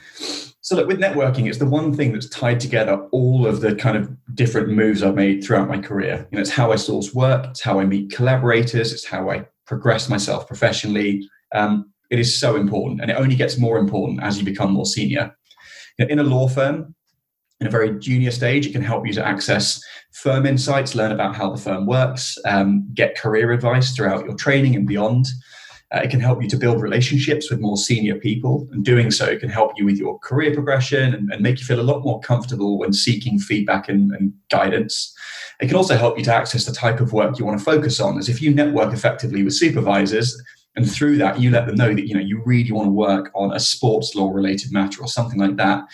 [0.61, 3.99] so look with networking it's the one thing that's tied together all of the kind
[3.99, 6.27] of different moves i've made throughout my career.
[6.31, 9.47] You know it's how i source work it's how i meet collaborators it's how i
[9.67, 11.29] progress myself professionally.
[11.55, 14.87] Um, it is so important and it only gets more important as you become more
[14.87, 15.35] senior.
[15.99, 16.95] In a law firm
[17.61, 19.81] in a very junior stage, it can help you to access
[20.13, 24.75] firm insights, learn about how the firm works, um, get career advice throughout your training
[24.75, 25.27] and beyond.
[25.93, 29.39] Uh, it can help you to build relationships with more senior people, and doing so
[29.39, 32.21] can help you with your career progression and, and make you feel a lot more
[32.21, 35.15] comfortable when seeking feedback and, and guidance.
[35.61, 38.01] It can also help you to access the type of work you want to focus
[38.01, 40.37] on, as if you network effectively with supervisors,
[40.77, 43.31] And through that, you let them know that you know you really want to work
[43.35, 45.85] on a sports law related matter or something like that.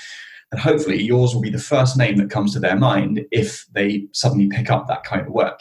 [0.52, 4.06] And hopefully yours will be the first name that comes to their mind if they
[4.12, 5.60] suddenly pick up that kind of work.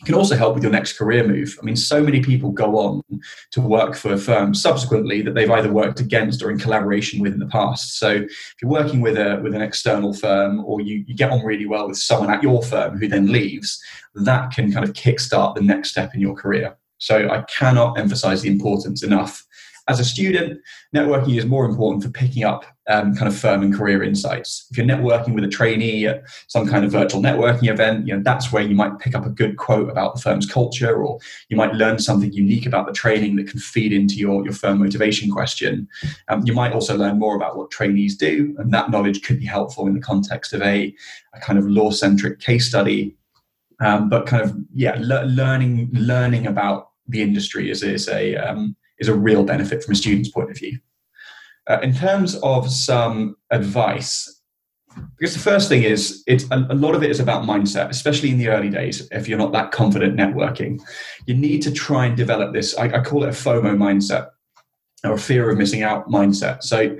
[0.00, 1.58] It can also help with your next career move.
[1.60, 3.02] I mean, so many people go on
[3.50, 7.40] to work for firms subsequently that they've either worked against or in collaboration with in
[7.40, 7.98] the past.
[7.98, 11.44] So if you're working with a with an external firm or you, you get on
[11.44, 13.82] really well with someone at your firm who then leaves,
[14.14, 16.76] that can kind of kickstart the next step in your career.
[16.98, 19.44] So I cannot emphasize the importance enough
[19.88, 20.60] as a student,
[20.94, 24.66] networking is more important for picking up um, kind of firm and career insights.
[24.70, 28.22] If you're networking with a trainee at some kind of virtual networking event, you know
[28.22, 31.18] that's where you might pick up a good quote about the firm's culture, or
[31.48, 34.78] you might learn something unique about the training that can feed into your, your firm
[34.78, 35.88] motivation question.
[36.28, 39.46] Um, you might also learn more about what trainees do, and that knowledge could be
[39.46, 40.94] helpful in the context of a,
[41.34, 43.16] a kind of law-centric case study.
[43.80, 48.76] Um, but kind of yeah, le- learning learning about the industry is is a um,
[48.98, 50.78] is a real benefit from a student's point of view.
[51.68, 54.38] Uh, in terms of some advice,
[55.16, 58.38] because the first thing is it's a, lot of it is about mindset, especially in
[58.38, 59.06] the early days.
[59.12, 60.80] If you're not that confident networking,
[61.26, 62.76] you need to try and develop this.
[62.76, 64.30] I, I call it a FOMO mindset
[65.04, 66.62] or a fear of missing out mindset.
[66.62, 66.96] So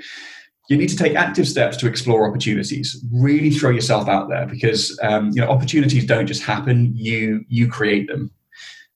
[0.68, 3.02] you need to take active steps to explore opportunities.
[3.10, 6.92] Really throw yourself out there because um, you know opportunities don't just happen.
[6.94, 8.30] You you create them.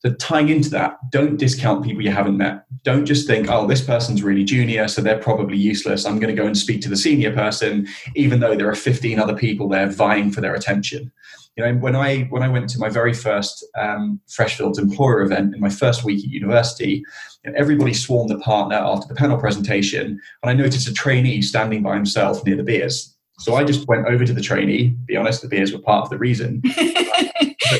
[0.04, 2.64] So tying into that, don't discount people you haven't met.
[2.82, 6.04] Don't just think, oh, this person's really junior, so they're probably useless.
[6.04, 7.86] I'm going to go and speak to the senior person,
[8.16, 11.12] even though there are 15 other people there vying for their attention.
[11.56, 15.54] You know, when I when I went to my very first um, Freshfields employer event
[15.54, 17.04] in my first week at university,
[17.44, 21.42] you know, everybody swarmed the partner after the panel presentation, and I noticed a trainee
[21.42, 23.14] standing by himself near the beers.
[23.38, 24.96] So I just went over to the trainee.
[25.06, 26.62] Be honest, the beers were part of the reason.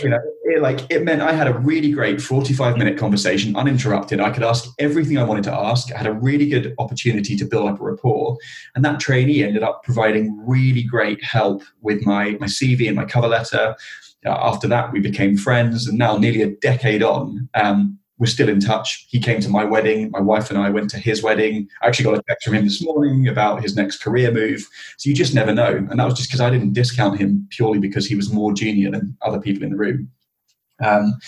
[0.02, 4.20] you know, it, like it meant I had a really great 45 minute conversation, uninterrupted.
[4.20, 5.92] I could ask everything I wanted to ask.
[5.92, 8.36] I had a really good opportunity to build up a rapport,
[8.74, 13.04] and that trainee ended up providing really great help with my my CV and my
[13.04, 13.74] cover letter.
[14.24, 17.48] Uh, after that, we became friends, and now nearly a decade on.
[17.54, 19.04] Um, we're still in touch.
[19.08, 20.08] He came to my wedding.
[20.12, 21.68] My wife and I went to his wedding.
[21.82, 24.64] I actually got a text from him this morning about his next career move.
[24.96, 25.84] So you just never know.
[25.90, 28.92] And that was just because I didn't discount him purely because he was more junior
[28.92, 30.08] than other people in the room.
[30.80, 31.18] Um,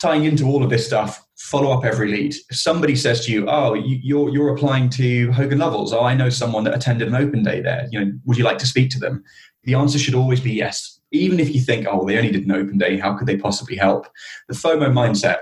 [0.00, 2.36] tying into all of this stuff, follow up every lead.
[2.48, 6.14] If somebody says to you, "Oh, you, you're you're applying to Hogan Lovells," oh, I
[6.14, 7.88] know someone that attended an open day there.
[7.90, 9.24] You know, would you like to speak to them?
[9.64, 11.00] The answer should always be yes.
[11.10, 12.96] Even if you think, "Oh, they only did an open day.
[12.96, 14.06] How could they possibly help?"
[14.48, 15.38] The FOMO mindset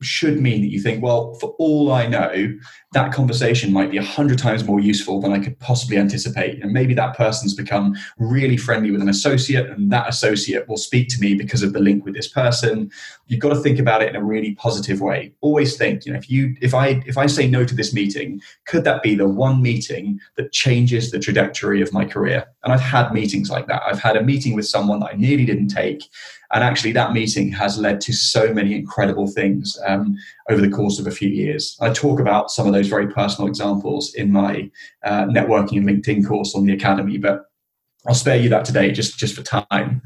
[0.00, 2.52] should mean that you think, well, for all I know,
[2.92, 6.62] that conversation might be a hundred times more useful than I could possibly anticipate.
[6.62, 11.08] And maybe that person's become really friendly with an associate, and that associate will speak
[11.10, 12.90] to me because of the link with this person.
[13.26, 15.32] You've got to think about it in a really positive way.
[15.40, 18.40] Always think, you know, if you if I if I say no to this meeting,
[18.66, 22.46] could that be the one meeting that changes the trajectory of my career?
[22.64, 23.82] And I've had meetings like that.
[23.84, 26.08] I've had a meeting with someone that I nearly didn't take
[26.52, 30.16] and actually, that meeting has led to so many incredible things um,
[30.48, 31.76] over the course of a few years.
[31.80, 34.70] I talk about some of those very personal examples in my
[35.04, 37.50] uh, networking and LinkedIn course on the Academy, but
[38.06, 40.00] I'll spare you that today just, just for time.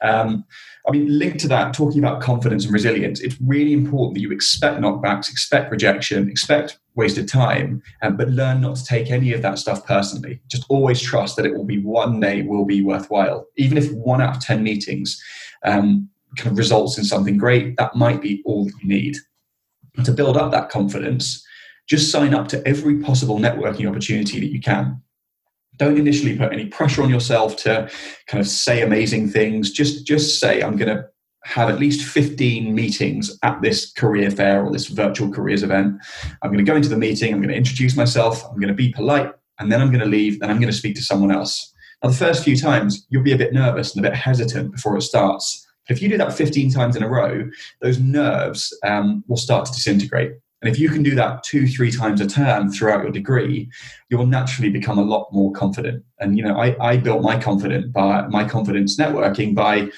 [0.00, 0.44] Um,
[0.86, 4.32] I mean, linked to that, talking about confidence and resilience, it's really important that you
[4.32, 9.40] expect knockbacks, expect rejection, expect wasted time, um, but learn not to take any of
[9.42, 10.40] that stuff personally.
[10.48, 13.46] Just always trust that it will be one day will be worthwhile.
[13.56, 15.22] Even if one out of 10 meetings
[15.64, 19.16] um, kind of results in something great, that might be all you need.
[20.04, 21.44] To build up that confidence,
[21.88, 25.00] just sign up to every possible networking opportunity that you can.
[25.76, 27.88] Don't initially put any pressure on yourself to
[28.26, 29.70] kind of say amazing things.
[29.70, 31.04] Just just say, I'm going to
[31.44, 35.96] have at least 15 meetings at this career fair or this virtual careers event.
[36.42, 38.74] I'm going to go into the meeting, I'm going to introduce myself, I'm going to
[38.74, 41.30] be polite, and then I'm going to leave, and I'm going to speak to someone
[41.30, 41.73] else.
[42.02, 44.96] Now, the first few times, you'll be a bit nervous and a bit hesitant before
[44.96, 45.66] it starts.
[45.86, 47.48] But if you do that 15 times in a row,
[47.80, 50.32] those nerves um, will start to disintegrate.
[50.62, 53.70] And if you can do that two, three times a term throughout your degree,
[54.08, 56.02] you will naturally become a lot more confident.
[56.20, 59.90] And you know, I, I built my confidence by my confidence networking by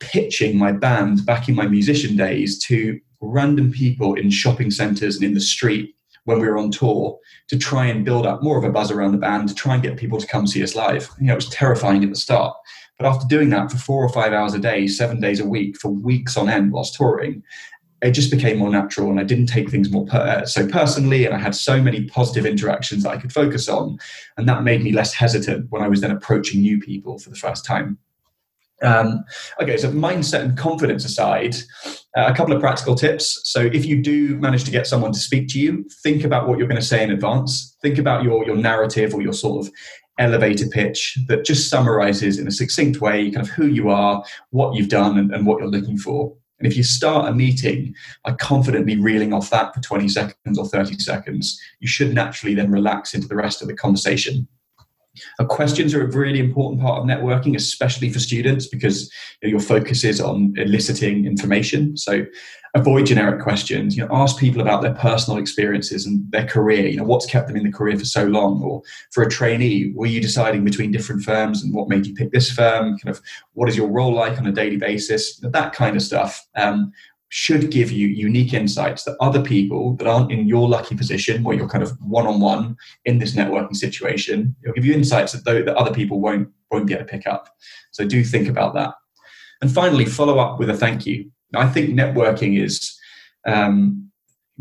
[0.00, 5.24] pitching my band back in my musician days to random people in shopping centers and
[5.24, 5.93] in the street
[6.24, 7.18] when we were on tour
[7.48, 9.82] to try and build up more of a buzz around the band to try and
[9.82, 11.08] get people to come see us live.
[11.20, 12.56] You know, it was terrifying at the start.
[12.98, 15.76] But after doing that for four or five hours a day, seven days a week,
[15.78, 17.42] for weeks on end whilst touring,
[18.02, 21.24] it just became more natural and I didn't take things more per- so personally.
[21.24, 23.98] And I had so many positive interactions that I could focus on.
[24.36, 27.36] And that made me less hesitant when I was then approaching new people for the
[27.36, 27.98] first time.
[28.82, 29.24] Um,
[29.60, 31.54] okay, so mindset and confidence aside,
[32.16, 33.40] uh, a couple of practical tips.
[33.44, 36.58] So, if you do manage to get someone to speak to you, think about what
[36.58, 37.76] you're going to say in advance.
[37.82, 39.72] Think about your your narrative or your sort of
[40.18, 44.74] elevator pitch that just summarizes in a succinct way kind of who you are, what
[44.74, 46.34] you've done, and, and what you're looking for.
[46.60, 47.94] And if you start a meeting
[48.24, 52.70] by confidently reeling off that for 20 seconds or 30 seconds, you should naturally then
[52.70, 54.46] relax into the rest of the conversation.
[55.38, 59.12] Uh, questions are a really important part of networking, especially for students, because
[59.42, 61.96] you know, your focus is on eliciting information.
[61.96, 62.24] So
[62.74, 63.96] avoid generic questions.
[63.96, 66.88] You know, ask people about their personal experiences and their career.
[66.88, 68.62] You know, what's kept them in the career for so long?
[68.62, 72.32] Or for a trainee, were you deciding between different firms and what made you pick
[72.32, 72.98] this firm?
[72.98, 75.38] Kind of what is your role like on a daily basis?
[75.38, 76.44] That kind of stuff.
[76.56, 76.92] Um,
[77.28, 81.56] should give you unique insights that other people that aren't in your lucky position where
[81.56, 85.92] you're kind of one-on-one in this networking situation it'll give you insights that, that other
[85.92, 87.48] people won't won't be able to pick up
[87.92, 88.94] so do think about that
[89.60, 92.98] and finally follow up with a thank you i think networking is
[93.46, 94.04] um,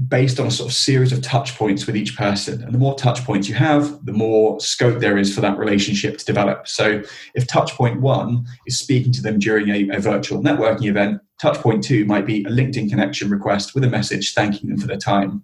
[0.07, 2.63] based on a sort of series of touch points with each person.
[2.63, 6.17] And the more touch points you have, the more scope there is for that relationship
[6.17, 6.67] to develop.
[6.67, 7.03] So
[7.35, 11.57] if touch point one is speaking to them during a, a virtual networking event, touch
[11.57, 14.97] point two might be a LinkedIn connection request with a message thanking them for their
[14.97, 15.43] time.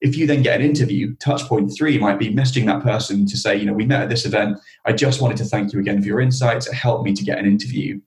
[0.00, 3.36] If you then get an interview, touch point three might be messaging that person to
[3.36, 4.58] say, you know, we met at this event.
[4.84, 6.66] I just wanted to thank you again for your insights.
[6.66, 8.00] It helped me to get an interview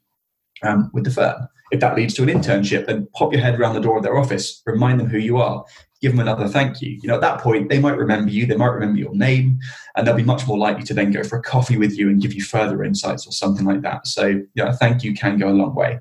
[0.63, 1.47] um, with the firm.
[1.71, 4.17] If that leads to an internship, then pop your head around the door of their
[4.17, 5.63] office, remind them who you are,
[6.01, 6.99] give them another thank you.
[7.01, 9.59] You know, at that point, they might remember you, they might remember your name,
[9.95, 12.21] and they'll be much more likely to then go for a coffee with you and
[12.21, 14.07] give you further insights or something like that.
[14.07, 15.99] So, yeah, a thank you can go a long way.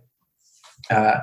[0.91, 1.21] Uh,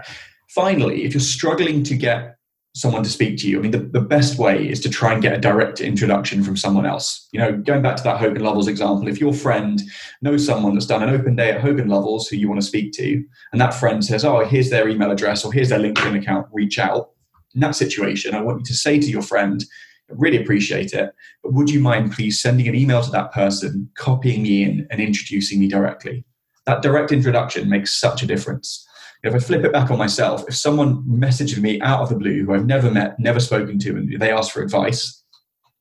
[0.50, 2.36] finally, if you're struggling to get
[2.76, 3.58] someone to speak to you.
[3.58, 6.58] I mean, the, the best way is to try and get a direct introduction from
[6.58, 7.28] someone else.
[7.32, 9.82] You know, going back to that Hogan Lovells example, if your friend
[10.22, 12.92] knows someone that's done an open day at Hogan Lovells who you want to speak
[12.94, 16.48] to, and that friend says, Oh, here's their email address or here's their LinkedIn account,
[16.52, 17.12] reach out.
[17.54, 19.64] In that situation, I want you to say to your friend,
[20.10, 23.90] I really appreciate it, but would you mind please sending an email to that person,
[23.96, 26.26] copying me in, and introducing me directly?
[26.66, 28.86] That direct introduction makes such a difference
[29.26, 32.46] if I flip it back on myself, if someone messaged me out of the blue
[32.46, 35.24] who I've never met, never spoken to, and they ask for advice,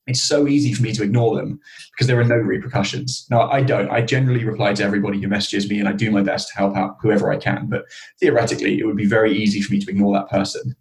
[0.07, 1.59] it's so easy for me to ignore them
[1.91, 3.25] because there are no repercussions.
[3.29, 3.89] Now, I don't.
[3.89, 6.75] I generally reply to everybody who messages me and I do my best to help
[6.75, 7.67] out whoever I can.
[7.69, 7.85] But
[8.19, 10.75] theoretically, it would be very easy for me to ignore that person.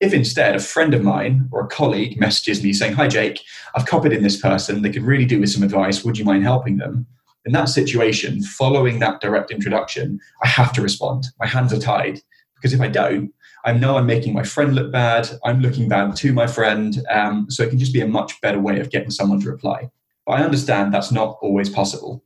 [0.00, 3.40] If instead a friend of mine or a colleague messages me saying, Hi, Jake,
[3.74, 6.04] I've copied in this person, they could really do with some advice.
[6.04, 7.06] Would you mind helping them?
[7.46, 11.26] In that situation, following that direct introduction, I have to respond.
[11.38, 12.20] My hands are tied
[12.56, 13.32] because if I don't,
[13.64, 15.28] I know I'm making my friend look bad.
[15.44, 17.02] I'm looking bad to my friend.
[17.10, 19.90] Um, so it can just be a much better way of getting someone to reply.
[20.26, 22.24] But I understand that's not always possible.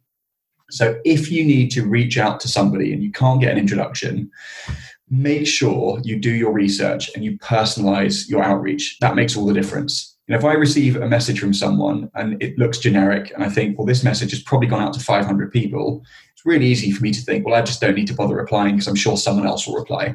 [0.71, 4.31] So if you need to reach out to somebody and you can't get an introduction,
[5.11, 8.97] make sure you do your research and you personalize your outreach.
[9.01, 10.16] That makes all the difference.
[10.31, 13.76] And if I receive a message from someone and it looks generic, and I think,
[13.76, 17.11] well, this message has probably gone out to 500 people, it's really easy for me
[17.11, 19.66] to think, well, I just don't need to bother replying because I'm sure someone else
[19.66, 20.14] will reply.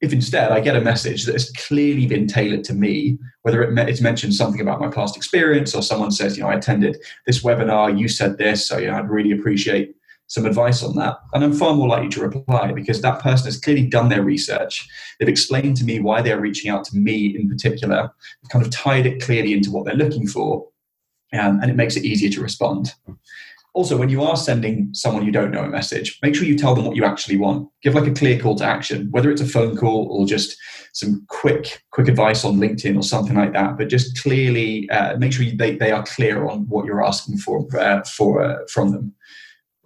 [0.00, 3.78] If instead I get a message that has clearly been tailored to me, whether it
[3.86, 6.96] it's mentioned something about my past experience or someone says, you know, I attended
[7.26, 9.94] this webinar, you said this, so you know, I'd really appreciate
[10.30, 11.18] some advice on that.
[11.34, 14.88] And I'm far more likely to reply because that person has clearly done their research.
[15.18, 18.12] They've explained to me why they're reaching out to me in particular,
[18.48, 20.68] kind of tied it clearly into what they're looking for,
[21.32, 22.94] um, and it makes it easier to respond.
[23.72, 26.76] Also, when you are sending someone you don't know a message, make sure you tell
[26.76, 27.68] them what you actually want.
[27.82, 30.56] Give like a clear call to action, whether it's a phone call or just
[30.92, 33.78] some quick quick advice on LinkedIn or something like that.
[33.78, 37.66] But just clearly uh, make sure they, they are clear on what you're asking for
[37.76, 39.14] uh, for uh, from them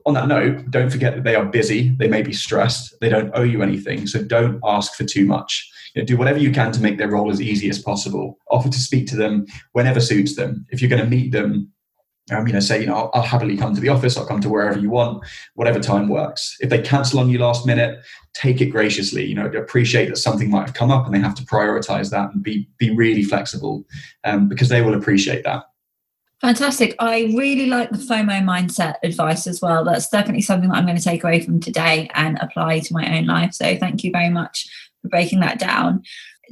[0.07, 1.91] on that note, don't forget that they are busy.
[1.91, 2.95] They may be stressed.
[3.01, 4.07] They don't owe you anything.
[4.07, 5.71] So don't ask for too much.
[5.95, 8.39] You know, do whatever you can to make their role as easy as possible.
[8.51, 10.67] Offer to speak to them whenever suits them.
[10.71, 11.73] If you're going to meet them,
[12.31, 14.17] um, you know, say, you know, I'll, I'll, happily come to the office.
[14.17, 15.25] I'll come to wherever you want,
[15.55, 16.57] whatever time works.
[16.61, 18.03] If they cancel on you last minute,
[18.33, 19.27] take it graciously.
[19.27, 22.33] You know, appreciate that something might have come up and they have to prioritize that
[22.33, 23.85] and be be really flexible,
[24.25, 25.65] um, because they will appreciate that.
[26.45, 26.95] Fantastic.
[26.99, 29.83] I really like the FOMO mindset advice as well.
[29.83, 33.17] That's definitely something that I'm going to take away from today and apply to my
[33.17, 33.55] own life.
[33.55, 34.69] So thank you very much
[35.01, 36.03] for breaking that down.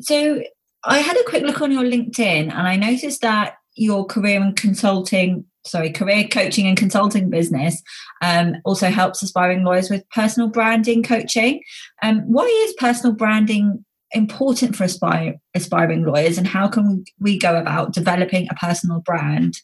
[0.00, 0.42] So
[0.82, 4.56] I had a quick look on your LinkedIn and I noticed that your career and
[4.56, 7.82] consulting, sorry, career coaching and consulting business
[8.22, 11.60] um, also helps aspiring lawyers with personal branding coaching.
[12.02, 17.58] Um, why is personal branding important for aspire, aspiring lawyers and how can we go
[17.58, 19.60] about developing a personal brand?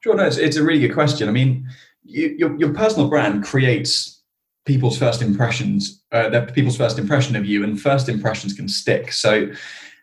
[0.00, 1.28] Sure, no, it's, it's a really good question.
[1.28, 1.68] I mean,
[2.04, 4.22] you, your, your personal brand creates
[4.64, 9.12] people's first impressions, uh, they're people's first impression of you, and first impressions can stick.
[9.12, 9.50] So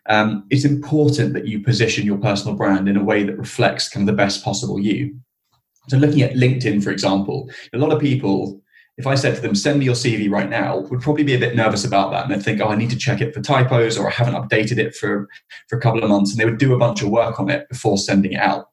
[0.08, 4.08] um, it's important that you position your personal brand in a way that reflects kind
[4.08, 5.18] of the best possible you.
[5.88, 8.60] So looking at LinkedIn, for example, a lot of people,
[8.98, 11.38] if I said to them, send me your CV right now, would probably be a
[11.38, 12.24] bit nervous about that.
[12.24, 14.78] And they'd think, oh, I need to check it for typos or I haven't updated
[14.78, 15.28] it for,
[15.68, 16.30] for a couple of months.
[16.30, 18.68] And they would do a bunch of work on it before sending it out.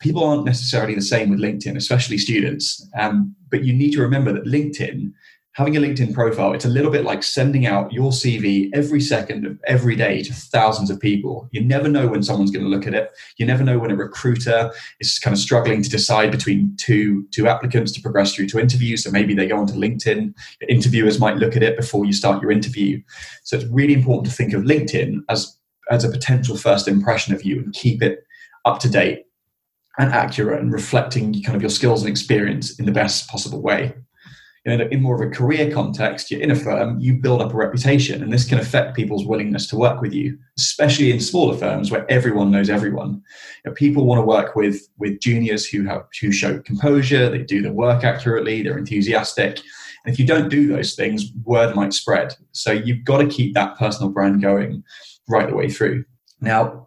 [0.00, 2.86] People aren't necessarily the same with LinkedIn, especially students.
[2.98, 5.12] Um, but you need to remember that LinkedIn
[5.52, 9.44] having a LinkedIn profile, it's a little bit like sending out your CV every second
[9.44, 11.48] of every day to thousands of people.
[11.50, 13.10] You never know when someone's going to look at it.
[13.36, 17.48] You never know when a recruiter is kind of struggling to decide between two two
[17.48, 18.96] applicants to progress through to interview.
[18.96, 20.32] So maybe they go onto LinkedIn.
[20.68, 23.02] Interviewers might look at it before you start your interview.
[23.42, 25.56] So it's really important to think of LinkedIn as
[25.90, 28.20] as a potential first impression of you and keep it
[28.64, 29.24] up to date
[30.00, 33.94] and accurate and reflecting kind of your skills and experience in the best possible way
[34.64, 37.54] you know, in more of a career context, you're in a firm, you build up
[37.54, 41.56] a reputation, and this can affect people's willingness to work with you, especially in smaller
[41.56, 43.22] firms where everyone knows everyone.
[43.64, 47.42] You know, people want to work with with juniors who have who show composure, they
[47.42, 49.60] do their work accurately, they're enthusiastic.
[50.04, 52.34] And if you don't do those things, word might spread.
[52.52, 54.82] So you've got to keep that personal brand going
[55.26, 56.04] right the way through.
[56.42, 56.86] Now,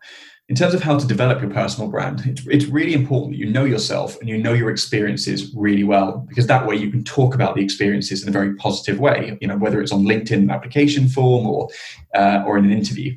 [0.50, 3.64] in terms of how to develop your personal brand, it's, really important that you know
[3.64, 7.56] yourself and you know your experiences really well, because that way you can talk about
[7.56, 11.48] the experiences in a very positive way, you know, whether it's on LinkedIn application form
[11.48, 11.70] or,
[12.14, 13.16] uh, or in an interview.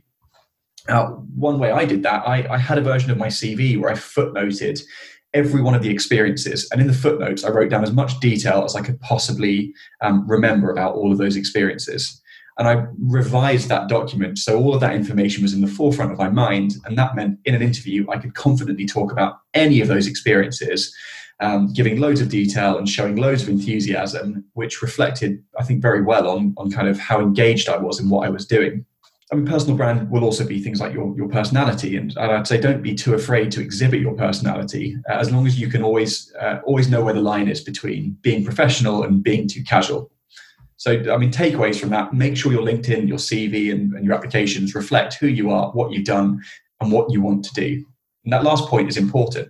[0.88, 3.90] Now, one way I did that, I, I had a version of my CV where
[3.90, 4.80] I footnoted
[5.34, 6.68] every one of the experiences.
[6.70, 10.26] And in the footnotes, I wrote down as much detail as I could possibly um,
[10.28, 12.22] remember about all of those experiences.
[12.58, 14.38] And I revised that document.
[14.38, 16.76] So all of that information was in the forefront of my mind.
[16.84, 20.94] And that meant in an interview, I could confidently talk about any of those experiences,
[21.40, 26.02] um, giving loads of detail and showing loads of enthusiasm, which reflected, I think, very
[26.02, 28.86] well on, on kind of how engaged I was in what I was doing.
[29.32, 32.46] I mean, personal brand will also be things like your, your personality, and, and I'd
[32.46, 35.82] say don't be too afraid to exhibit your personality, uh, as long as you can
[35.82, 40.12] always uh, always know where the line is between being professional and being too casual.
[40.78, 44.14] So, I mean, takeaways from that make sure your LinkedIn, your CV, and, and, your
[44.14, 46.42] applications reflect who you are, what you've done,
[46.80, 47.84] and what you want to do.
[48.24, 49.48] And that last point is important.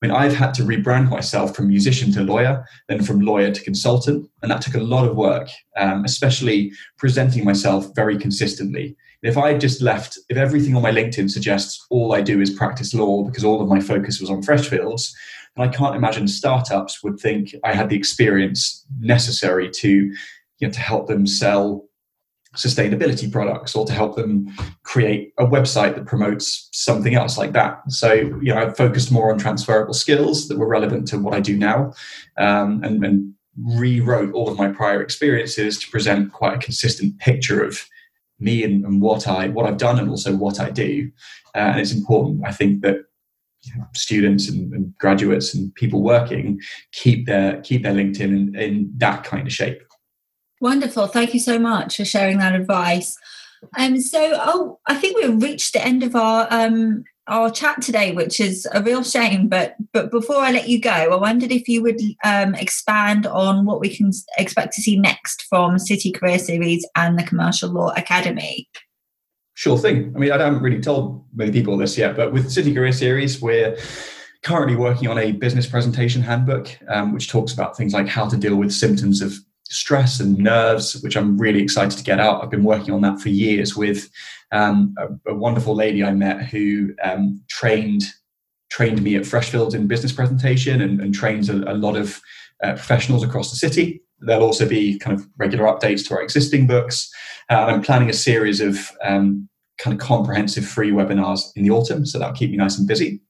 [0.00, 3.64] I mean, I've had to rebrand myself from musician to lawyer, then from lawyer to
[3.64, 4.30] consultant.
[4.42, 8.96] And that took a lot of work, um, especially presenting myself very consistently.
[9.22, 12.94] If I just left, if everything on my LinkedIn suggests all I do is practice
[12.94, 15.12] law because all of my focus was on Freshfields,
[15.56, 20.14] then I can't imagine startups would think I had the experience necessary to
[20.58, 21.84] you know, to help them sell
[22.56, 24.48] sustainability products or to help them
[24.82, 27.80] create a website that promotes something else like that.
[27.88, 31.40] So, you know, I focused more on transferable skills that were relevant to what I
[31.40, 31.92] do now
[32.38, 37.62] um, and, and rewrote all of my prior experiences to present quite a consistent picture
[37.62, 37.86] of
[38.40, 41.10] me and, and what I what I've done and also what I do.
[41.54, 42.98] Uh, and it's important, I think, that
[43.94, 46.60] students and, and, graduates and people working
[46.92, 49.82] keep their keep their LinkedIn in, in that kind of shape.
[50.60, 51.06] Wonderful.
[51.06, 53.16] Thank you so much for sharing that advice.
[53.76, 58.12] Um, so, oh, I think we've reached the end of our um, our chat today,
[58.12, 59.48] which is a real shame.
[59.48, 63.64] But but before I let you go, I wondered if you would um, expand on
[63.64, 67.92] what we can expect to see next from City Career Series and the Commercial Law
[67.96, 68.68] Academy.
[69.54, 70.12] Sure thing.
[70.14, 73.42] I mean, I haven't really told many people this yet, but with City Career Series,
[73.42, 73.76] we're
[74.44, 78.36] currently working on a business presentation handbook, um, which talks about things like how to
[78.36, 79.36] deal with symptoms of
[79.70, 82.42] stress and nerves, which I'm really excited to get out.
[82.42, 84.08] I've been working on that for years with
[84.52, 88.04] um, a, a, wonderful lady I met who um, trained
[88.70, 92.20] trained me at Freshfields in business presentation and, and trains a, a, lot of
[92.62, 94.02] uh, professionals across the city.
[94.20, 97.10] There'll also be kind of regular updates to our existing books.
[97.50, 99.48] Uh, I'm planning a series of um,
[99.78, 103.20] kind of comprehensive free webinars in the autumn, so that'll keep me nice and busy.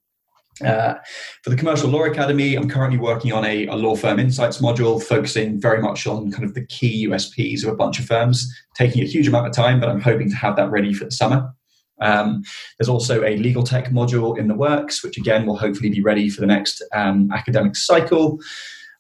[0.65, 0.95] Uh,
[1.43, 5.03] for the Commercial Law Academy, I'm currently working on a, a, law firm insights module,
[5.03, 9.03] focusing very much on kind of the key USPs of a bunch of firms, taking
[9.03, 11.53] a huge amount of time, but I'm hoping to have that ready for the summer.
[12.01, 12.43] Um,
[12.79, 16.29] there's also a legal tech module in the works, which again will hopefully be ready
[16.29, 18.39] for the next um, academic cycle.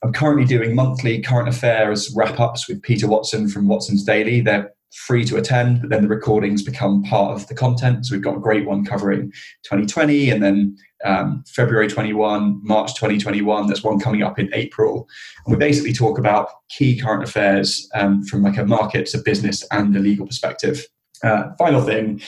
[0.03, 4.41] I'm currently doing monthly current affairs wrap ups with Peter Watson from Watson's Daily.
[4.41, 8.07] They're free to attend, but then the recordings become part of the content.
[8.07, 9.30] So we've got a great one covering
[9.64, 13.66] 2020 and then um, February 21, March 2021.
[13.66, 15.07] There's one coming up in April.
[15.47, 19.64] And we basically talk about key current affairs um, from like a markets, a business,
[19.70, 20.86] and a legal perspective.
[21.22, 22.20] Uh, final thing,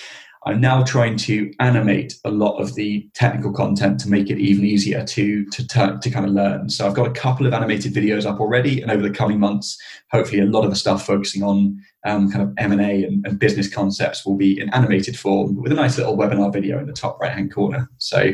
[0.46, 4.64] I'm now trying to animate a lot of the technical content to make it even
[4.64, 6.70] easier to to to kind of learn.
[6.70, 9.78] So I've got a couple of animated videos up already, and over the coming months,
[10.10, 14.24] hopefully, a lot of the stuff focusing on um, kind of M and business concepts
[14.24, 17.32] will be in animated form with a nice little webinar video in the top right
[17.32, 17.90] hand corner.
[17.98, 18.32] So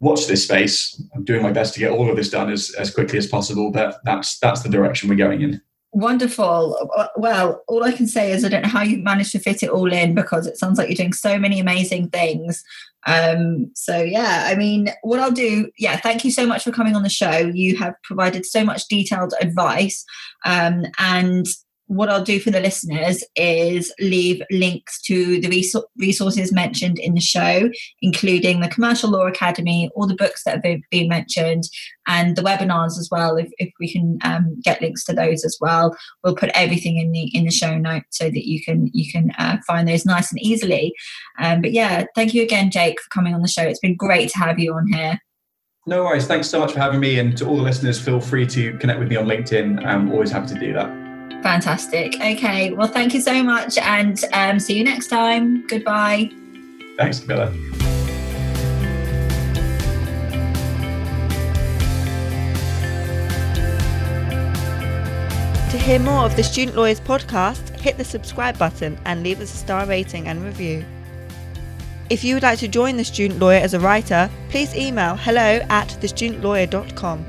[0.00, 1.02] watch this space.
[1.14, 3.70] I'm doing my best to get all of this done as as quickly as possible,
[3.70, 5.60] but that's that's the direction we're going in.
[5.92, 6.76] Wonderful.
[7.16, 9.70] Well, all I can say is I don't know how you managed to fit it
[9.70, 12.62] all in because it sounds like you're doing so many amazing things.
[13.06, 16.94] Um, so yeah, I mean, what I'll do, yeah, thank you so much for coming
[16.94, 17.38] on the show.
[17.38, 20.04] You have provided so much detailed advice.
[20.44, 21.46] Um, and
[21.88, 25.48] what I'll do for the listeners is leave links to the
[25.96, 27.70] resources mentioned in the show,
[28.02, 31.64] including the Commercial Law Academy, all the books that have been mentioned,
[32.06, 33.36] and the webinars as well.
[33.36, 37.10] If, if we can um, get links to those as well, we'll put everything in
[37.12, 40.30] the in the show note so that you can you can uh, find those nice
[40.30, 40.94] and easily.
[41.38, 43.62] Um, but yeah, thank you again, Jake, for coming on the show.
[43.62, 45.18] It's been great to have you on here.
[45.86, 46.26] No worries.
[46.26, 48.98] Thanks so much for having me, and to all the listeners, feel free to connect
[48.98, 49.86] with me on LinkedIn.
[49.86, 51.07] I'm always happy to do that.
[51.42, 52.14] Fantastic.
[52.16, 52.72] Okay.
[52.72, 55.66] Well, thank you so much and um, see you next time.
[55.66, 56.30] Goodbye.
[56.96, 57.52] Thanks, Camilla.
[65.70, 69.52] To hear more of the Student Lawyers podcast, hit the subscribe button and leave us
[69.52, 70.84] a star rating and review.
[72.10, 75.60] If you would like to join the Student Lawyer as a writer, please email hello
[75.68, 77.26] at thestudentlawyer.com.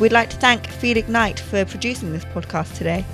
[0.00, 3.04] We'd like to thank Felix Knight for producing this podcast today.